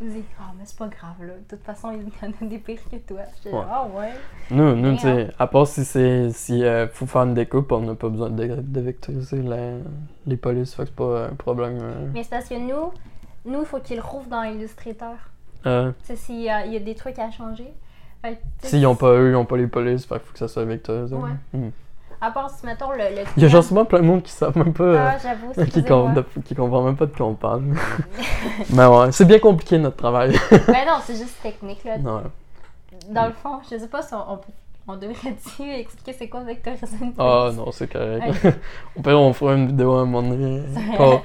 [0.00, 1.32] Il me dit Oh, mais c'est pas grave, là.
[1.34, 3.20] De toute façon, il y en a des pires que toi.
[3.36, 3.66] Je suis genre Ouais.
[3.70, 4.12] Ah, ouais.
[4.50, 7.80] Nous, nous tu sais, à part si c'est si euh, faut faire une découpe, on
[7.80, 9.78] n'a pas besoin de, de vectoriser la-
[10.26, 11.78] les polices, fait que c'est pas un problème.
[11.80, 12.06] euh.
[12.12, 12.92] Mais c'est parce que nous,
[13.46, 15.14] nous, il faut qu'ils le rouvrent dans Illustrator.
[16.02, 17.72] C'est s'il y a des trucs à changer.
[18.62, 21.14] S'ils ont pas eux, ils ont pas les polices, fait faut que ça soit vectorisé.
[21.14, 21.30] Ouais.
[21.52, 21.70] Hmm.
[22.20, 22.98] À part si, mettons, le.
[22.98, 24.82] le Il y a genre souvent plein de monde qui savent même pas.
[24.82, 27.62] euh, Ah, j'avoue, qui, com- de- qui comprend même pas de quoi on parle.
[28.74, 30.36] Mais ouais, c'est bien compliqué notre travail.
[30.50, 31.96] Ben non, c'est juste technique, là.
[31.98, 32.22] non.
[33.10, 34.40] Dans le fond, je sais pas si on, on,
[34.90, 38.46] on devrait-tu expliquer c'est quoi vectoriser une Ah non, c'est correct.
[38.96, 40.62] Au pire, on fera une vidéo à un moment donné.
[40.96, 41.20] Tout-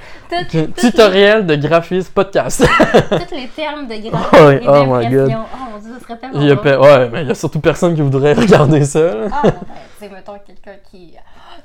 [0.51, 2.61] tout- Tutoriel de graphisme podcast.
[3.09, 5.39] tous les termes de graphisme oh my d'impression.
[5.53, 7.61] Oh mon dieu, ça serait tellement Il y a Ouais, mais il y a surtout
[7.61, 9.11] personne qui voudrait regarder ça.
[9.32, 9.53] Ah, ben,
[9.99, 11.16] sais, mettons, quelqu'un qui.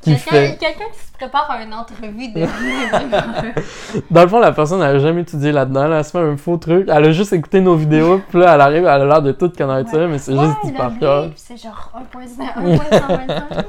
[0.00, 0.56] Qui quelqu'un, fait.
[0.60, 2.40] quelqu'un qui se prépare à une entrevue de.
[4.10, 5.88] Dans le fond, la personne, elle a jamais étudié là-dedans.
[5.88, 6.86] là, Elle se fait un faux truc.
[6.88, 8.20] Elle a juste écouté nos vidéos.
[8.28, 10.72] Puis là, elle arrive, elle a l'air de tout connaître ça, mais c'est Ouais, juste
[10.72, 11.30] le par cœur.
[11.36, 13.64] c'est genre 1.125.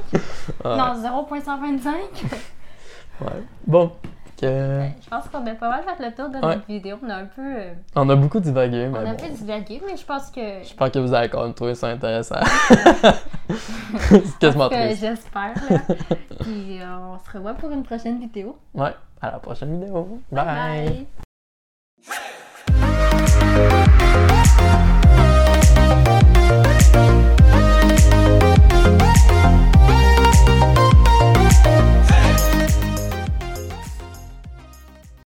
[0.64, 0.76] Ouais.
[0.76, 1.90] Non, 0.125.
[3.22, 3.26] Ouais.
[3.66, 3.92] Bon.
[4.40, 6.54] Que- Je pense qu'on a pas mal fait le tour de Ouais.
[6.56, 6.96] notre vidéo.
[7.02, 7.42] On a un peu.
[7.42, 9.16] euh, On a beaucoup divagué, mais on a bon.
[9.16, 10.40] peu divagué, mais je pense que.
[10.62, 12.36] J'espère que vous avez quand même trouvé ça intéressant.
[14.00, 15.00] c'est quasiment que triste.
[15.00, 15.54] J'espère.
[16.40, 18.56] Puis euh, on se revoit pour une prochaine vidéo.
[18.74, 18.94] Ouais.
[19.20, 20.20] À la prochaine vidéo.
[20.32, 21.06] Bye Bye.
[22.06, 22.20] bye.